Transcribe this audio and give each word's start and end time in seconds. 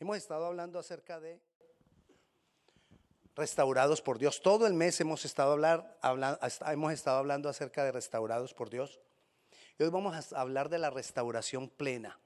Hemos 0.00 0.16
estado 0.16 0.46
hablando 0.46 0.78
acerca 0.78 1.20
de 1.20 1.38
restaurados 3.36 4.00
por 4.00 4.18
Dios. 4.18 4.40
Todo 4.40 4.66
el 4.66 4.72
mes 4.72 4.98
hemos 5.02 5.26
estado, 5.26 5.52
hablar, 5.52 6.40
hemos 6.68 6.92
estado 6.94 7.18
hablando 7.18 7.50
acerca 7.50 7.84
de 7.84 7.92
restaurados 7.92 8.54
por 8.54 8.70
Dios. 8.70 8.98
Y 9.78 9.82
hoy 9.82 9.90
vamos 9.90 10.32
a 10.32 10.40
hablar 10.40 10.70
de 10.70 10.78
la 10.78 10.88
restauración 10.88 11.68
plena. 11.68 12.18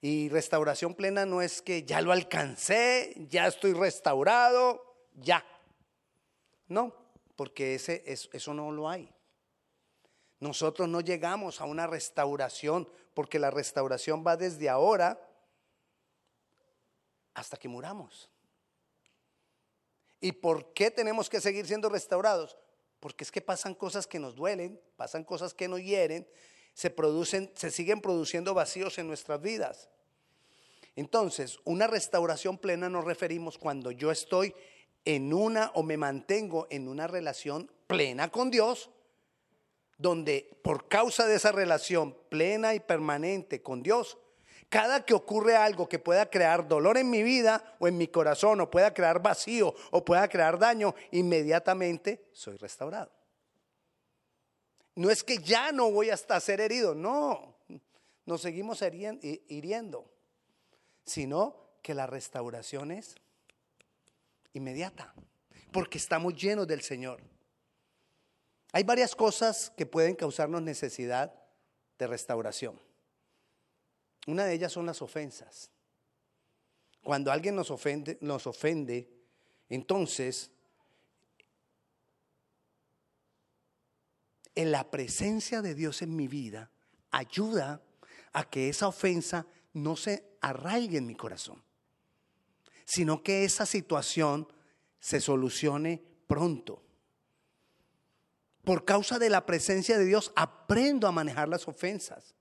Y 0.00 0.28
restauración 0.28 0.94
plena 0.94 1.26
no 1.26 1.42
es 1.42 1.60
que 1.60 1.82
ya 1.82 2.00
lo 2.00 2.12
alcancé, 2.12 3.14
ya 3.28 3.48
estoy 3.48 3.72
restaurado, 3.72 4.94
ya. 5.16 5.44
No, 6.68 6.94
porque 7.34 7.74
ese, 7.74 8.04
eso 8.06 8.54
no 8.54 8.70
lo 8.70 8.88
hay. 8.88 9.12
Nosotros 10.38 10.88
no 10.88 11.00
llegamos 11.00 11.60
a 11.60 11.64
una 11.64 11.88
restauración, 11.88 12.88
porque 13.12 13.40
la 13.40 13.50
restauración 13.50 14.22
va 14.24 14.36
desde 14.36 14.68
ahora 14.68 15.20
hasta 17.34 17.56
que 17.56 17.68
muramos. 17.68 18.30
¿Y 20.20 20.32
por 20.32 20.72
qué 20.72 20.90
tenemos 20.90 21.28
que 21.28 21.40
seguir 21.40 21.66
siendo 21.66 21.88
restaurados? 21.88 22.56
Porque 23.00 23.24
es 23.24 23.32
que 23.32 23.40
pasan 23.40 23.74
cosas 23.74 24.06
que 24.06 24.20
nos 24.20 24.36
duelen, 24.36 24.80
pasan 24.96 25.24
cosas 25.24 25.52
que 25.52 25.66
nos 25.66 25.80
hieren, 25.80 26.28
se 26.74 26.90
producen, 26.90 27.50
se 27.54 27.70
siguen 27.70 28.00
produciendo 28.00 28.54
vacíos 28.54 28.98
en 28.98 29.08
nuestras 29.08 29.40
vidas. 29.40 29.88
Entonces, 30.94 31.58
una 31.64 31.86
restauración 31.86 32.58
plena 32.58 32.88
nos 32.88 33.04
referimos 33.04 33.58
cuando 33.58 33.90
yo 33.90 34.10
estoy 34.10 34.54
en 35.04 35.32
una 35.32 35.70
o 35.74 35.82
me 35.82 35.96
mantengo 35.96 36.66
en 36.70 36.86
una 36.86 37.06
relación 37.06 37.70
plena 37.86 38.30
con 38.30 38.50
Dios, 38.50 38.90
donde 39.98 40.58
por 40.62 40.88
causa 40.88 41.26
de 41.26 41.36
esa 41.36 41.52
relación 41.52 42.16
plena 42.28 42.74
y 42.74 42.80
permanente 42.80 43.62
con 43.62 43.82
Dios, 43.82 44.18
cada 44.72 45.04
que 45.04 45.12
ocurre 45.12 45.54
algo 45.54 45.86
que 45.86 45.98
pueda 45.98 46.30
crear 46.30 46.66
dolor 46.66 46.96
en 46.96 47.10
mi 47.10 47.22
vida 47.22 47.76
o 47.78 47.88
en 47.88 47.98
mi 47.98 48.08
corazón, 48.08 48.58
o 48.62 48.70
pueda 48.70 48.94
crear 48.94 49.20
vacío, 49.20 49.74
o 49.90 50.02
pueda 50.02 50.26
crear 50.28 50.58
daño, 50.58 50.94
inmediatamente 51.10 52.30
soy 52.32 52.56
restaurado. 52.56 53.12
No 54.94 55.10
es 55.10 55.22
que 55.22 55.36
ya 55.36 55.72
no 55.72 55.90
voy 55.90 56.08
hasta 56.08 56.40
ser 56.40 56.62
herido, 56.62 56.94
no, 56.94 57.54
nos 58.24 58.40
seguimos 58.40 58.80
hiriendo, 58.80 60.10
sino 61.04 61.54
que 61.82 61.92
la 61.92 62.06
restauración 62.06 62.92
es 62.92 63.14
inmediata, 64.54 65.12
porque 65.70 65.98
estamos 65.98 66.34
llenos 66.34 66.66
del 66.66 66.80
Señor. 66.80 67.20
Hay 68.72 68.84
varias 68.84 69.14
cosas 69.14 69.70
que 69.76 69.84
pueden 69.84 70.14
causarnos 70.14 70.62
necesidad 70.62 71.34
de 71.98 72.06
restauración. 72.06 72.80
Una 74.26 74.44
de 74.44 74.54
ellas 74.54 74.72
son 74.72 74.86
las 74.86 75.02
ofensas. 75.02 75.70
Cuando 77.02 77.32
alguien 77.32 77.56
nos 77.56 77.70
ofende, 77.70 78.18
nos 78.20 78.46
ofende, 78.46 79.08
entonces 79.68 80.50
en 84.54 84.70
la 84.70 84.90
presencia 84.90 85.62
de 85.62 85.74
Dios 85.74 86.02
en 86.02 86.14
mi 86.14 86.28
vida 86.28 86.70
ayuda 87.10 87.82
a 88.32 88.48
que 88.48 88.68
esa 88.68 88.88
ofensa 88.88 89.46
no 89.72 89.96
se 89.96 90.36
arraigue 90.40 90.98
en 90.98 91.06
mi 91.06 91.16
corazón, 91.16 91.62
sino 92.84 93.22
que 93.22 93.44
esa 93.44 93.66
situación 93.66 94.46
se 95.00 95.20
solucione 95.20 96.02
pronto. 96.26 96.82
Por 98.62 98.84
causa 98.84 99.18
de 99.18 99.28
la 99.28 99.44
presencia 99.44 99.98
de 99.98 100.04
Dios, 100.04 100.32
aprendo 100.36 101.08
a 101.08 101.12
manejar 101.12 101.48
las 101.48 101.66
ofensas. 101.66 102.34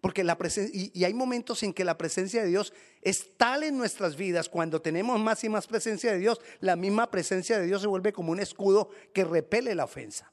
Porque 0.00 0.24
la 0.24 0.36
presencia, 0.36 0.90
y, 0.92 1.04
hay 1.04 1.14
momentos 1.14 1.62
en 1.62 1.72
que 1.72 1.84
la 1.84 1.96
presencia 1.96 2.42
de 2.42 2.48
Dios 2.48 2.72
es 3.02 3.36
tal 3.36 3.62
en 3.62 3.76
nuestras 3.76 4.16
vidas, 4.16 4.48
cuando 4.48 4.80
tenemos 4.82 5.18
más 5.20 5.44
y 5.44 5.48
más 5.48 5.66
presencia 5.66 6.12
de 6.12 6.18
Dios, 6.18 6.40
la 6.60 6.76
misma 6.76 7.10
presencia 7.10 7.58
de 7.58 7.66
Dios 7.66 7.82
se 7.82 7.86
vuelve 7.86 8.12
como 8.12 8.32
un 8.32 8.40
escudo 8.40 8.90
que 9.12 9.24
repele 9.24 9.74
la 9.74 9.84
ofensa. 9.84 10.32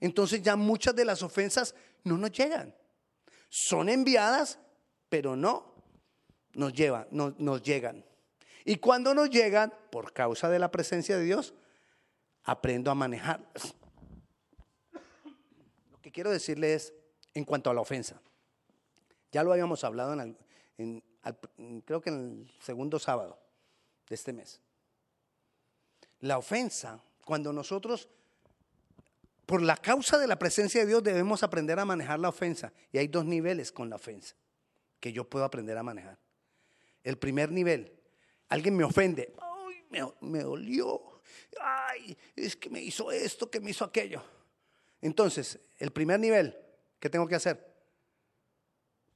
Entonces 0.00 0.42
ya 0.42 0.56
muchas 0.56 0.94
de 0.94 1.04
las 1.04 1.22
ofensas 1.22 1.74
no 2.04 2.16
nos 2.16 2.32
llegan. 2.32 2.74
Son 3.48 3.88
enviadas, 3.88 4.58
pero 5.08 5.36
no 5.36 5.78
nos 6.54 6.72
no, 7.10 7.34
nos 7.38 7.62
llegan. 7.62 8.04
Y 8.64 8.76
cuando 8.76 9.14
nos 9.14 9.30
llegan, 9.30 9.72
por 9.90 10.12
causa 10.12 10.50
de 10.50 10.58
la 10.58 10.70
presencia 10.70 11.16
de 11.16 11.24
Dios, 11.24 11.54
aprendo 12.42 12.90
a 12.90 12.94
manejarlas. 12.94 13.74
Lo 15.90 16.00
que 16.02 16.10
quiero 16.10 16.30
decirle 16.30 16.74
es, 16.74 16.92
en 17.34 17.44
cuanto 17.44 17.70
a 17.70 17.74
la 17.74 17.80
ofensa, 17.80 18.20
ya 19.32 19.42
lo 19.42 19.52
habíamos 19.52 19.84
hablado 19.84 20.14
en, 20.78 21.02
creo 21.84 22.00
que 22.00 22.10
en 22.10 22.46
el 22.46 22.52
segundo 22.60 22.98
sábado 22.98 23.38
de 24.08 24.14
este 24.14 24.32
mes. 24.32 24.60
La 26.20 26.38
ofensa, 26.38 27.00
cuando 27.24 27.52
nosotros, 27.52 28.08
por 29.46 29.62
la 29.62 29.76
causa 29.76 30.18
de 30.18 30.26
la 30.26 30.38
presencia 30.38 30.80
de 30.80 30.86
Dios, 30.86 31.02
debemos 31.02 31.42
aprender 31.42 31.78
a 31.78 31.84
manejar 31.84 32.18
la 32.18 32.28
ofensa. 32.28 32.72
Y 32.92 32.98
hay 32.98 33.08
dos 33.08 33.24
niveles 33.24 33.70
con 33.70 33.88
la 33.88 33.96
ofensa 33.96 34.34
que 35.00 35.12
yo 35.12 35.28
puedo 35.28 35.44
aprender 35.44 35.76
a 35.78 35.82
manejar. 35.82 36.18
El 37.04 37.18
primer 37.18 37.52
nivel, 37.52 37.92
alguien 38.48 38.76
me 38.76 38.84
ofende, 38.84 39.32
Ay, 39.40 39.84
me, 39.90 40.00
me 40.20 40.42
dolió, 40.42 41.20
es 42.36 42.56
que 42.56 42.70
me 42.70 42.80
hizo 42.80 43.10
esto, 43.12 43.50
que 43.50 43.60
me 43.60 43.70
hizo 43.70 43.84
aquello. 43.84 44.22
Entonces, 45.00 45.60
el 45.78 45.92
primer 45.92 46.18
nivel, 46.18 46.56
¿qué 46.98 47.08
tengo 47.08 47.26
que 47.26 47.36
hacer? 47.36 47.67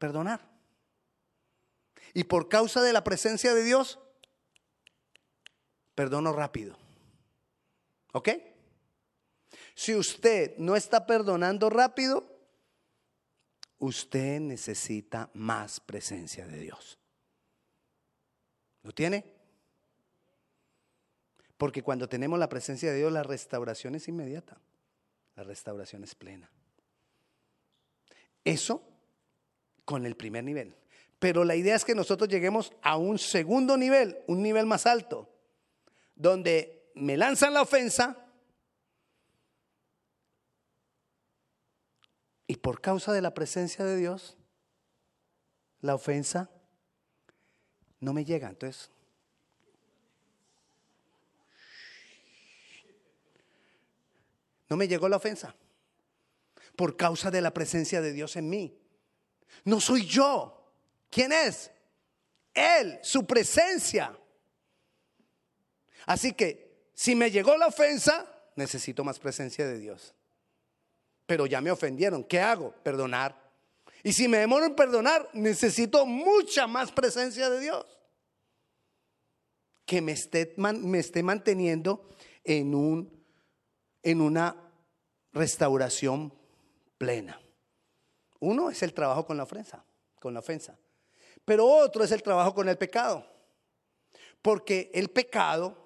Perdonar. 0.03 0.41
Y 2.13 2.25
por 2.25 2.49
causa 2.49 2.83
de 2.83 2.93
la 2.93 3.05
presencia 3.05 3.55
de 3.55 3.63
Dios, 3.63 4.01
perdono 5.95 6.33
rápido. 6.33 6.77
¿Ok? 8.13 8.31
Si 9.77 9.95
usted 9.95 10.57
no 10.59 10.75
está 10.75 11.07
perdonando 11.07 11.71
rápido, 11.71 12.37
usted 13.79 14.41
necesita 14.41 15.31
más 15.35 15.79
presencia 15.79 16.49
de 16.49 16.59
Dios. 16.59 16.99
¿Lo 18.83 18.91
tiene? 18.91 19.25
Porque 21.57 21.85
cuando 21.85 22.09
tenemos 22.09 22.41
la 22.41 22.49
presencia 22.49 22.91
de 22.91 22.99
Dios, 22.99 23.13
la 23.13 23.23
restauración 23.23 23.95
es 23.95 24.09
inmediata. 24.09 24.61
La 25.37 25.45
restauración 25.45 26.03
es 26.03 26.17
plena. 26.17 26.51
Eso 28.45 28.92
con 29.85 30.07
el 30.07 30.17
primer 30.17 30.45
nivel. 30.45 30.77
Pero 31.19 31.45
la 31.45 31.55
idea 31.55 31.77
es 31.77 31.85
que 31.85 31.95
nosotros 31.95 32.29
lleguemos 32.29 32.73
a 32.83 32.97
un 32.97 33.19
segundo 33.19 33.77
nivel, 33.77 34.19
un 34.27 34.43
nivel 34.43 34.67
más 34.67 34.87
alto, 34.87 35.29
donde 36.15 36.91
me 36.95 37.17
lanzan 37.17 37.55
la 37.55 37.63
ofensa 37.63 38.17
y 42.47 42.57
por 42.57 42.81
causa 42.81 43.13
de 43.13 43.23
la 43.23 43.35
presencia 43.35 43.85
de 43.85 43.97
Dios, 43.97 44.37
la 45.81 45.95
ofensa 45.95 46.51
no 48.01 48.13
me 48.13 48.25
llega. 48.25 48.49
Entonces, 48.49 48.91
No 54.73 54.79
me 54.79 54.89
llegó 54.89 55.07
la 55.11 55.19
ofensa. 55.19 55.55
Por 56.77 56.97
causa 56.97 57.31
de 57.31 57.43
la 57.43 57.53
presencia 57.53 58.01
de 58.01 58.15
Dios 58.15 58.37
en 58.37 58.49
mí. 58.49 58.82
No 59.65 59.81
soy 59.81 60.07
yo. 60.07 60.73
¿Quién 61.11 61.33
es? 61.33 61.71
Él, 62.55 62.99
su 63.03 63.27
presencia. 63.27 64.17
Así 66.07 66.33
que 66.33 66.91
si 66.95 67.15
me 67.15 67.31
llegó 67.31 67.57
la 67.57 67.67
ofensa, 67.67 68.27
necesito 68.57 69.05
más 69.05 69.19
presencia 69.19 69.67
de 69.67 69.79
Dios. 69.79 70.15
Pero 71.27 71.47
ya 71.47 71.61
me 71.61 71.71
ofendieron. 71.71 72.25
¿Qué 72.25 72.41
hago? 72.41 72.75
Perdonar. 72.83 73.41
Y 74.03 74.13
si 74.13 74.29
me 74.29 74.39
demoro 74.39 74.67
en 74.67 74.75
perdonar, 74.75 75.29
necesito 75.33 76.05
mucha 76.05 76.67
más 76.67 76.91
presencia 76.91 77.49
de 77.49 77.61
Dios. 77.61 77.87
Que 79.87 80.01
me 80.01 80.13
esté, 80.13 80.55
me 80.57 80.99
esté 80.99 81.23
manteniendo 81.23 82.09
en 82.45 82.75
un 82.75 83.23
en 84.03 84.21
una 84.21 84.57
restauración 85.33 86.33
plena. 86.99 87.42
Uno 88.43 88.71
es 88.71 88.83
el 88.83 88.93
trabajo 88.93 89.25
con 89.25 89.37
la 89.37 89.45
ofensa, 89.45 89.85
con 90.19 90.35
la 90.35 90.41
ofensa. 90.41 90.77
Pero 91.45 91.65
otro 91.65 92.03
es 92.03 92.11
el 92.11 92.25
trabajo 92.25 92.53
con 92.53 92.69
el 92.69 92.77
pecado. 92.77 93.25
Porque 94.43 94.91
el 94.95 95.11
pecado, 95.11 95.77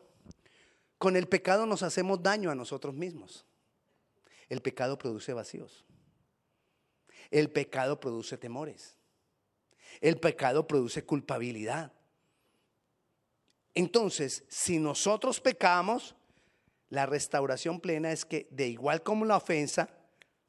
con 0.97 1.17
el 1.17 1.29
pecado 1.29 1.67
nos 1.67 1.83
hacemos 1.83 2.23
daño 2.23 2.51
a 2.51 2.55
nosotros 2.55 2.95
mismos. 2.95 3.45
El 4.49 4.63
pecado 4.63 4.97
produce 4.97 5.35
vacíos. 5.35 5.85
El 7.31 7.51
pecado 7.51 8.01
produce 8.01 8.39
temores. 8.39 8.97
El 10.01 10.19
pecado 10.19 10.67
produce 10.67 11.05
culpabilidad. 11.05 11.93
Entonces, 13.75 14.45
si 14.49 14.79
nosotros 14.79 15.43
pecamos, 15.43 16.17
la 16.89 17.05
restauración 17.05 17.81
plena 17.81 18.13
es 18.13 18.25
que 18.25 18.49
de 18.51 18.67
igual 18.69 19.03
como 19.03 19.27
la 19.27 19.37
ofensa, 19.37 19.91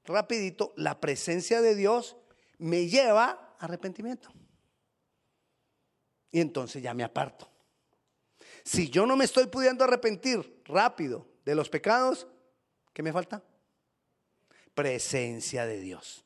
rapidito, 0.07 0.73
la 0.77 0.99
presencia 0.99 1.61
de 1.61 1.75
Dios 1.75 2.17
me 2.57 2.87
lleva 2.87 3.55
a 3.59 3.65
arrepentimiento. 3.65 4.31
Y 6.31 6.39
entonces 6.39 6.81
ya 6.81 6.93
me 6.93 7.03
aparto. 7.03 7.49
Si 8.63 8.89
yo 8.89 9.05
no 9.05 9.15
me 9.15 9.25
estoy 9.25 9.47
pudiendo 9.47 9.83
arrepentir 9.83 10.61
rápido 10.65 11.27
de 11.45 11.55
los 11.55 11.69
pecados, 11.69 12.27
¿qué 12.93 13.01
me 13.01 13.13
falta? 13.13 13.43
Presencia 14.73 15.65
de 15.65 15.79
Dios. 15.79 16.25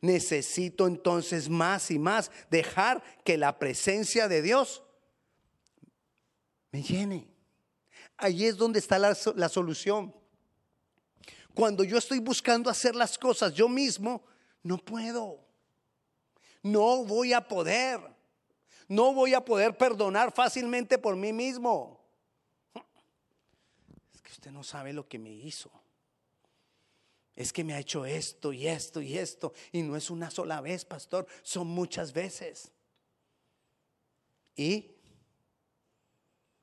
Necesito 0.00 0.86
entonces 0.86 1.48
más 1.48 1.90
y 1.90 1.98
más 1.98 2.30
dejar 2.50 3.02
que 3.24 3.36
la 3.38 3.58
presencia 3.58 4.28
de 4.28 4.42
Dios 4.42 4.82
me 6.70 6.82
llene. 6.82 7.28
Ahí 8.18 8.44
es 8.44 8.56
donde 8.56 8.78
está 8.78 8.98
la, 8.98 9.16
la 9.34 9.48
solución. 9.48 10.14
Cuando 11.56 11.84
yo 11.84 11.96
estoy 11.96 12.18
buscando 12.18 12.68
hacer 12.68 12.94
las 12.94 13.16
cosas 13.16 13.54
yo 13.54 13.66
mismo, 13.66 14.22
no 14.62 14.76
puedo. 14.76 15.42
No 16.62 17.02
voy 17.06 17.32
a 17.32 17.48
poder. 17.48 17.98
No 18.88 19.14
voy 19.14 19.32
a 19.32 19.42
poder 19.42 19.74
perdonar 19.78 20.32
fácilmente 20.32 20.98
por 20.98 21.16
mí 21.16 21.32
mismo. 21.32 22.04
Es 24.14 24.20
que 24.20 24.32
usted 24.32 24.50
no 24.50 24.62
sabe 24.62 24.92
lo 24.92 25.08
que 25.08 25.18
me 25.18 25.32
hizo. 25.32 25.70
Es 27.34 27.54
que 27.54 27.64
me 27.64 27.72
ha 27.72 27.78
hecho 27.78 28.04
esto 28.04 28.52
y 28.52 28.66
esto 28.68 29.00
y 29.00 29.16
esto. 29.16 29.54
Y 29.72 29.80
no 29.80 29.96
es 29.96 30.10
una 30.10 30.30
sola 30.30 30.60
vez, 30.60 30.84
pastor. 30.84 31.26
Son 31.42 31.66
muchas 31.66 32.12
veces. 32.12 32.70
Y 34.54 34.94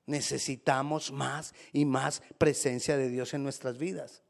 necesitamos 0.05 1.11
más 1.11 1.55
y 1.71 1.83
más 1.83 2.21
presencia 2.37 2.95
de 2.95 3.09
Dios 3.09 3.33
en 3.33 3.41
nuestras 3.41 3.79
vidas. 3.79 4.22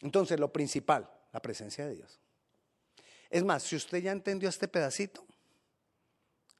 Entonces, 0.00 0.40
lo 0.40 0.52
principal, 0.52 1.10
la 1.32 1.40
presencia 1.40 1.86
de 1.86 1.96
Dios. 1.96 2.20
Es 3.28 3.44
más, 3.44 3.62
si 3.62 3.76
usted 3.76 3.98
ya 3.98 4.12
entendió 4.12 4.48
este 4.48 4.68
pedacito, 4.68 5.24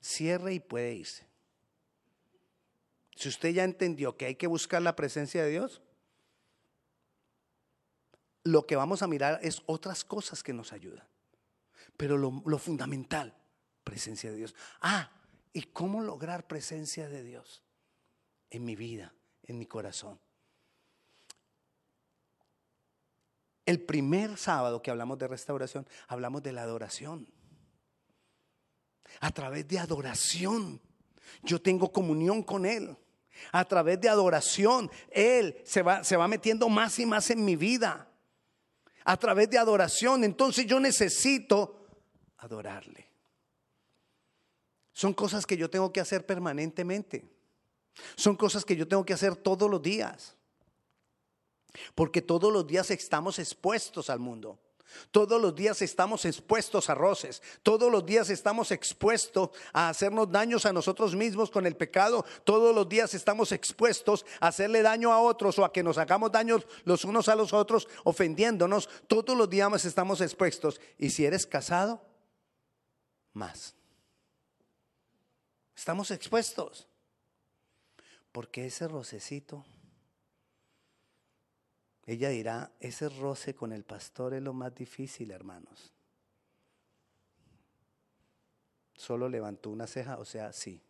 cierre 0.01 0.55
y 0.55 0.61
puede 0.61 0.95
irse. 0.95 1.27
Si 3.17 3.29
usted 3.29 3.51
ya 3.51 3.65
entendió 3.65 4.17
que 4.17 4.27
hay 4.27 4.35
que 4.37 4.47
buscar 4.47 4.81
la 4.81 4.97
presencia 4.97 5.43
de 5.43 5.51
Dios, 5.51 5.83
lo 8.45 8.67
que 8.67 8.77
vamos 8.77 9.03
a 9.03 9.07
mirar 9.07 9.39
es 9.43 9.63
otras 9.67 10.05
cosas 10.05 10.43
que 10.43 10.53
nos 10.53 10.73
ayudan. 10.73 11.07
Pero 11.97 12.17
lo, 12.17 12.59
fundamental, 12.59 13.37
presencia 13.85 14.31
de 14.31 14.37
Dios. 14.37 14.55
Ah, 14.81 15.11
¿y 15.53 15.65
cómo 15.65 16.01
lograr 16.01 16.47
presencia 16.47 17.09
de 17.09 17.23
Dios 17.23 17.63
en 18.49 18.65
mi 18.65 18.77
vida, 18.77 19.13
en 19.43 19.59
mi 19.59 19.67
corazón? 19.67 20.19
El 23.71 23.79
primer 23.83 24.37
sábado 24.37 24.83
que 24.83 24.91
hablamos 24.91 25.17
de 25.17 25.29
restauración, 25.29 25.87
hablamos 26.09 26.43
de 26.43 26.51
la 26.51 26.63
adoración. 26.63 27.29
A 29.21 29.31
través 29.31 29.69
de 29.69 29.79
adoración, 29.79 30.81
yo 31.45 31.63
tengo 31.63 31.93
comunión 31.93 32.43
con 32.43 32.67
Él. 32.67 32.97
A 33.53 33.65
través 33.65 34.01
de 34.01 34.09
adoración, 34.09 34.91
Él 35.09 35.57
se 35.65 35.83
va, 35.83 36.03
se 36.03 36.17
va 36.17 36.27
metiendo 36.27 36.69
más 36.69 36.99
y 36.99 37.07
más 37.07 37.31
en 37.31 37.45
mi 37.45 37.55
vida. 37.55 38.11
A 39.05 39.17
través 39.17 39.49
de 39.49 39.59
adoración, 39.59 40.25
entonces 40.25 40.67
yo 40.67 40.81
necesito 40.81 41.87
adorarle. 42.39 43.09
Son 44.93 45.15
cosas 45.15 45.47
que 45.47 45.57
yo 45.57 45.71
tengo 45.71 45.93
que 45.93 46.01
hacer 46.01 46.27
permanentemente. 46.27 47.25
Son 48.17 48.35
cosas 48.35 48.65
que 48.65 48.75
yo 48.75 48.89
tengo 48.89 49.05
que 49.05 49.13
hacer 49.13 49.37
todos 49.37 49.71
los 49.71 49.81
días. 49.81 50.37
Porque 51.95 52.23
todos 52.23 52.53
los 52.53 52.67
días 52.67 52.91
estamos 52.91 53.39
expuestos 53.39 54.11
al 54.11 54.19
mundo. 54.19 54.59
Todos 55.11 55.41
los 55.41 55.55
días 55.55 55.83
estamos 55.83 56.25
expuestos 56.25 56.91
a 56.91 56.95
roces. 56.95 57.43
Todos 57.63 57.91
los 57.91 58.05
días 58.05 58.31
estamos 58.31 58.71
expuestos 58.71 59.51
a 59.73 59.89
hacernos 59.89 60.31
daños 60.31 60.67
a 60.67 60.73
nosotros 60.73 61.15
mismos 61.15 61.51
con 61.51 61.67
el 61.67 61.77
pecado. 61.77 62.25
Todos 62.45 62.75
los 62.75 62.89
días 62.89 63.15
estamos 63.15 63.53
expuestos 63.53 64.25
a 64.41 64.49
hacerle 64.49 64.83
daño 64.83 65.13
a 65.13 65.21
otros 65.21 65.59
o 65.59 65.65
a 65.65 65.73
que 65.73 65.83
nos 65.83 65.99
hagamos 65.99 66.33
daño 66.33 66.59
los 66.85 67.05
unos 67.05 67.29
a 67.29 67.35
los 67.35 67.53
otros 67.53 67.89
ofendiéndonos. 68.05 68.89
Todos 69.07 69.37
los 69.37 69.49
días 69.49 69.85
estamos 69.85 70.21
expuestos. 70.21 70.81
Y 70.99 71.11
si 71.11 71.25
eres 71.25 71.47
casado, 71.47 72.03
más. 73.33 73.75
Estamos 75.77 76.11
expuestos. 76.11 76.87
Porque 78.33 78.67
ese 78.67 78.87
rocecito 78.87 79.65
ella 82.11 82.31
dirá, 82.31 82.73
ese 82.81 83.09
roce 83.09 83.55
con 83.55 83.73
el 83.73 83.85
pastor 83.85 84.35
es 84.35 84.43
lo 84.43 84.53
más 84.53 84.75
difícil, 84.75 85.31
hermanos. 85.31 85.93
Solo 88.97 89.29
levantó 89.29 89.71
una 89.71 89.87
ceja, 89.87 90.19
o 90.19 90.25
sea, 90.25 90.53
sí. 90.53 90.83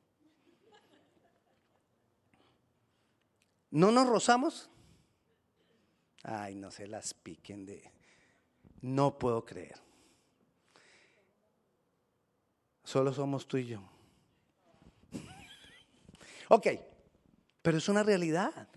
¿No 3.70 3.92
nos 3.92 4.08
rozamos? 4.08 4.70
Ay, 6.22 6.54
no 6.54 6.70
se 6.70 6.86
las 6.86 7.12
piquen 7.12 7.66
de... 7.66 7.92
No 8.80 9.18
puedo 9.18 9.44
creer. 9.44 9.76
Solo 12.82 13.12
somos 13.12 13.46
tú 13.46 13.58
y 13.58 13.66
yo. 13.66 13.82
ok, 16.48 16.66
pero 17.60 17.76
es 17.76 17.90
una 17.90 18.02
realidad. 18.02 18.69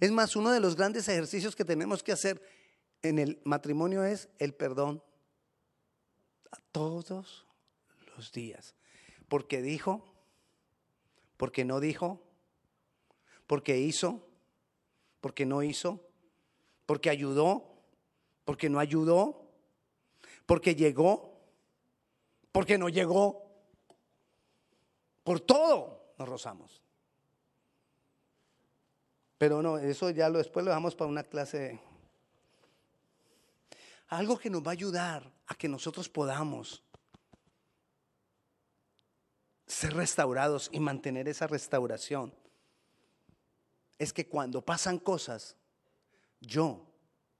Es 0.00 0.10
más, 0.10 0.36
uno 0.36 0.50
de 0.50 0.60
los 0.60 0.76
grandes 0.76 1.08
ejercicios 1.08 1.56
que 1.56 1.64
tenemos 1.64 2.02
que 2.02 2.12
hacer 2.12 2.40
en 3.02 3.18
el 3.18 3.40
matrimonio 3.44 4.04
es 4.04 4.28
el 4.38 4.54
perdón 4.54 5.02
a 6.50 6.58
todos 6.72 7.46
los 8.16 8.32
días. 8.32 8.74
Porque 9.28 9.62
dijo, 9.62 10.04
porque 11.36 11.64
no 11.64 11.80
dijo, 11.80 12.22
porque 13.46 13.78
hizo, 13.78 14.26
porque 15.20 15.46
no 15.46 15.62
hizo, 15.62 16.00
porque 16.86 17.10
ayudó, 17.10 17.74
porque 18.44 18.68
no 18.68 18.78
ayudó, 18.78 19.50
porque 20.46 20.74
llegó, 20.74 21.40
porque 22.52 22.78
no 22.78 22.88
llegó. 22.88 23.42
Por 25.22 25.40
todo 25.40 26.14
nos 26.18 26.28
rozamos. 26.28 26.83
Pero 29.44 29.60
no, 29.60 29.76
eso 29.76 30.08
ya 30.08 30.30
lo 30.30 30.38
después 30.38 30.64
lo 30.64 30.70
dejamos 30.70 30.94
para 30.94 31.10
una 31.10 31.22
clase. 31.22 31.78
Algo 34.08 34.38
que 34.38 34.48
nos 34.48 34.62
va 34.62 34.70
a 34.70 34.72
ayudar 34.72 35.30
a 35.46 35.54
que 35.54 35.68
nosotros 35.68 36.08
podamos 36.08 36.82
ser 39.66 39.92
restaurados 39.92 40.70
y 40.72 40.80
mantener 40.80 41.28
esa 41.28 41.46
restauración 41.46 42.32
es 43.98 44.14
que 44.14 44.26
cuando 44.26 44.64
pasan 44.64 44.98
cosas, 44.98 45.58
yo 46.40 46.86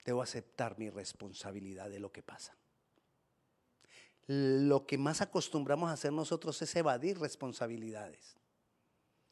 debo 0.04 0.20
aceptar 0.20 0.78
mi 0.78 0.90
responsabilidad 0.90 1.88
de 1.88 2.00
lo 2.00 2.12
que 2.12 2.22
pasa. 2.22 2.54
Lo 4.26 4.84
que 4.84 4.98
más 4.98 5.22
acostumbramos 5.22 5.88
a 5.88 5.94
hacer 5.94 6.12
nosotros 6.12 6.60
es 6.60 6.76
evadir 6.76 7.18
responsabilidades. 7.18 8.36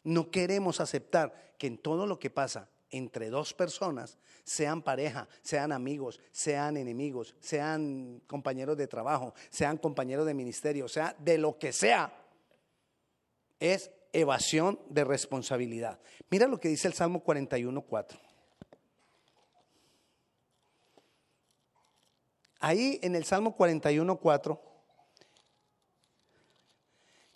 No 0.05 0.31
queremos 0.31 0.81
aceptar 0.81 1.55
que 1.59 1.67
en 1.67 1.79
todo 1.79 2.07
lo 2.07 2.19
que 2.19 2.31
pasa 2.31 2.69
entre 2.93 3.31
dos 3.31 3.55
personas, 3.55 4.19
sean 4.45 4.83
pareja, 4.83 5.27
sean 5.41 5.73
amigos, 5.73 6.21
sean 6.31 6.77
enemigos, 6.77 7.35
sean 7.41 8.21
compañeros 8.27 8.77
de 8.77 8.87
trabajo, 8.87 9.35
sean 9.49 9.79
compañeros 9.79 10.27
de 10.27 10.35
ministerio, 10.35 10.89
sea 10.89 11.17
de 11.19 11.39
lo 11.39 11.59
que 11.59 11.73
sea, 11.73 12.13
es 13.59 13.91
evasión 14.13 14.79
de 14.91 15.05
responsabilidad. 15.05 15.99
Mira 16.29 16.47
lo 16.47 16.61
que 16.61 16.69
dice 16.69 16.87
el 16.87 16.95
Salmo 16.95 17.25
41.4. 17.25 18.19
Ahí 22.61 23.01
en 23.03 23.17
el 23.17 23.25
Salmo 23.25 23.57
41.4, 23.57 24.61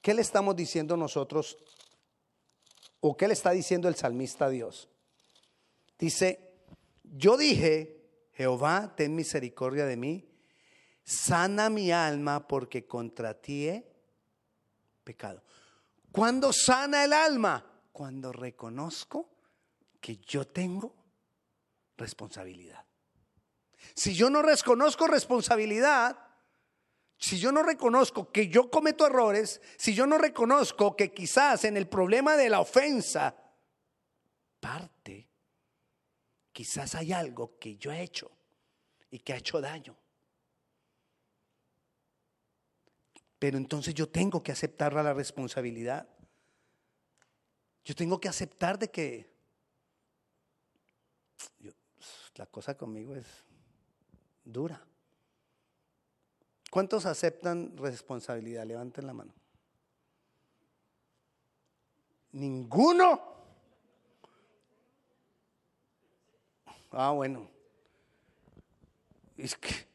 ¿qué 0.03 0.15
le 0.15 0.23
estamos 0.23 0.55
diciendo 0.55 0.97
nosotros 0.97 1.57
¿O 3.01 3.17
qué 3.17 3.29
le 3.29 3.35
está 3.35 3.51
diciendo 3.51 3.89
el 3.89 3.95
salmista 3.95 4.47
a 4.47 4.51
Dios? 4.51 4.89
Dice, 5.99 6.55
yo 7.03 7.37
dije, 7.37 8.29
Jehová, 8.33 8.95
ten 8.97 9.15
misericordia 9.15 9.87
de 9.87 9.97
mí, 9.97 10.29
sana 11.05 11.71
mi 11.71 11.93
alma 11.93 12.47
porque 12.47 12.87
contra 12.87 13.35
ti 13.35 13.69
he 13.69 13.93
pecado. 15.05 15.43
¿Cuándo 16.13 16.53
sana 16.53 17.05
el 17.05 17.13
alma? 17.13 17.65
Cuando 17.93 18.33
reconozco 18.33 19.31
que 20.01 20.17
yo 20.19 20.47
tengo 20.47 20.95
responsabilidad. 21.97 22.85
Si 23.95 24.15
yo 24.15 24.29
no 24.31 24.43
reconozco 24.43 25.07
responsabilidad, 25.07 26.19
si 27.19 27.39
yo 27.39 27.51
no 27.51 27.63
reconozco 27.63 28.31
que 28.31 28.49
yo 28.49 28.71
cometo 28.71 29.07
errores, 29.07 29.61
si 29.79 29.95
yo 29.95 30.07
no 30.07 30.19
reconozco 30.19 30.97
que 30.97 31.13
quizás 31.13 31.65
en 31.65 31.77
el 31.77 31.89
problema 31.89 32.37
de 32.37 32.51
la 32.51 32.61
ofensa, 32.61 33.35
parte, 34.61 35.29
quizás 36.53 36.95
hay 36.95 37.13
algo 37.13 37.59
que 37.59 37.77
yo 37.77 37.91
he 37.93 38.03
hecho 38.03 38.31
y 39.11 39.21
que 39.21 39.33
ha 39.33 39.37
hecho 39.37 39.61
daño. 39.61 39.97
Pero 43.39 43.59
entonces 43.59 43.95
yo 43.95 44.09
tengo 44.09 44.43
que 44.43 44.53
aceptar 44.53 44.93
la 44.93 45.13
responsabilidad. 45.13 46.09
Yo 47.85 47.95
tengo 47.95 48.19
que 48.19 48.29
aceptar 48.29 48.79
de 48.79 48.91
que 48.91 49.37
la 52.35 52.47
cosa 52.47 52.77
conmigo 52.77 53.15
es 53.15 53.27
dura. 54.45 54.87
¿Cuántos 56.71 57.07
aceptan 57.07 57.77
responsabilidad? 57.77 58.65
Levanten 58.67 59.07
la 59.07 59.13
mano. 59.13 59.33
Ninguno. 62.33 63.21
Ah, 66.91 67.11
bueno. 67.11 67.49
Es 69.37 69.55
que 69.57 69.87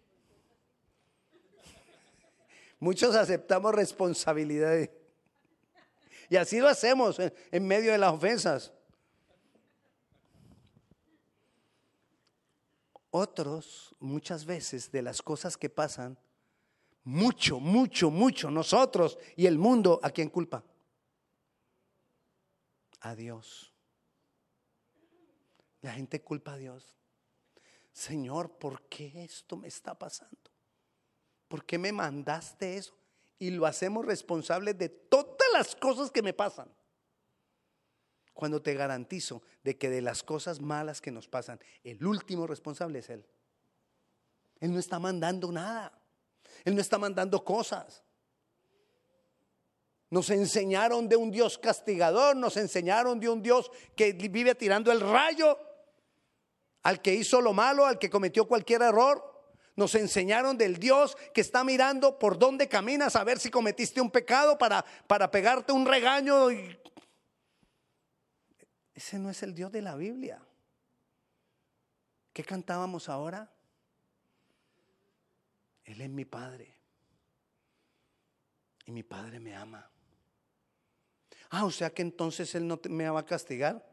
muchos 2.79 3.15
aceptamos 3.15 3.73
responsabilidad. 3.73 4.89
Y 6.29 6.35
así 6.35 6.59
lo 6.59 6.69
hacemos 6.69 7.17
en 7.19 7.67
medio 7.67 7.91
de 7.91 7.97
las 7.97 8.13
ofensas. 8.13 8.73
Otros, 13.09 13.93
muchas 13.99 14.45
veces, 14.45 14.91
de 14.91 15.01
las 15.01 15.21
cosas 15.21 15.57
que 15.57 15.69
pasan, 15.69 16.17
mucho, 17.03 17.59
mucho, 17.59 18.11
mucho, 18.11 18.51
nosotros 18.51 19.17
y 19.35 19.45
el 19.45 19.57
mundo, 19.57 19.99
¿a 20.03 20.11
quién 20.11 20.29
culpa? 20.29 20.63
A 23.01 23.15
Dios. 23.15 23.73
La 25.81 25.93
gente 25.93 26.21
culpa 26.21 26.53
a 26.53 26.57
Dios. 26.57 26.95
Señor, 27.91 28.57
¿por 28.57 28.83
qué 28.83 29.23
esto 29.23 29.57
me 29.57 29.67
está 29.67 29.97
pasando? 29.97 30.51
¿Por 31.47 31.65
qué 31.65 31.77
me 31.77 31.91
mandaste 31.91 32.77
eso? 32.77 32.97
Y 33.39 33.49
lo 33.49 33.65
hacemos 33.65 34.05
responsable 34.05 34.73
de 34.73 34.89
todas 34.89 35.49
las 35.53 35.75
cosas 35.75 36.11
que 36.11 36.21
me 36.21 36.33
pasan. 36.33 36.71
Cuando 38.33 38.61
te 38.61 38.75
garantizo 38.75 39.41
de 39.63 39.77
que 39.77 39.89
de 39.89 40.01
las 40.01 40.23
cosas 40.23 40.61
malas 40.61 41.01
que 41.01 41.11
nos 41.11 41.27
pasan, 41.27 41.59
el 41.83 42.05
último 42.05 42.47
responsable 42.47 42.99
es 42.99 43.09
Él. 43.09 43.25
Él 44.59 44.71
no 44.71 44.79
está 44.79 44.99
mandando 44.99 45.51
nada. 45.51 46.00
Él 46.63 46.75
no 46.75 46.81
está 46.81 46.97
mandando 46.97 47.43
cosas. 47.43 48.03
Nos 50.09 50.29
enseñaron 50.29 51.07
de 51.07 51.15
un 51.15 51.31
Dios 51.31 51.57
castigador, 51.57 52.35
nos 52.35 52.57
enseñaron 52.57 53.19
de 53.19 53.29
un 53.29 53.41
Dios 53.41 53.71
que 53.95 54.11
vive 54.11 54.55
tirando 54.55 54.91
el 54.91 54.99
rayo 54.99 55.57
al 56.83 57.01
que 57.01 57.13
hizo 57.13 57.39
lo 57.39 57.53
malo, 57.53 57.85
al 57.85 57.97
que 57.97 58.09
cometió 58.09 58.47
cualquier 58.47 58.81
error. 58.81 59.23
Nos 59.77 59.95
enseñaron 59.95 60.57
del 60.57 60.77
Dios 60.77 61.15
que 61.33 61.39
está 61.39 61.63
mirando 61.63 62.19
por 62.19 62.37
dónde 62.37 62.67
caminas 62.67 63.15
a 63.15 63.23
ver 63.23 63.39
si 63.39 63.49
cometiste 63.49 64.01
un 64.01 64.11
pecado 64.11 64.57
para, 64.57 64.83
para 65.07 65.31
pegarte 65.31 65.71
un 65.71 65.85
regaño. 65.85 66.49
Ese 68.93 69.17
no 69.17 69.29
es 69.29 69.41
el 69.43 69.55
Dios 69.55 69.71
de 69.71 69.81
la 69.81 69.95
Biblia. 69.95 70.45
¿Qué 72.33 72.43
cantábamos 72.43 73.07
ahora? 73.07 73.49
Él 75.91 75.99
es 76.01 76.09
mi 76.09 76.23
Padre. 76.23 76.73
Y 78.85 78.91
mi 78.91 79.03
Padre 79.03 79.39
me 79.39 79.53
ama. 79.55 79.89
Ah, 81.49 81.65
o 81.65 81.71
sea 81.71 81.89
que 81.89 82.01
entonces 82.01 82.55
Él 82.55 82.65
no 82.65 82.79
me 82.89 83.09
va 83.09 83.19
a 83.19 83.25
castigar. 83.25 83.85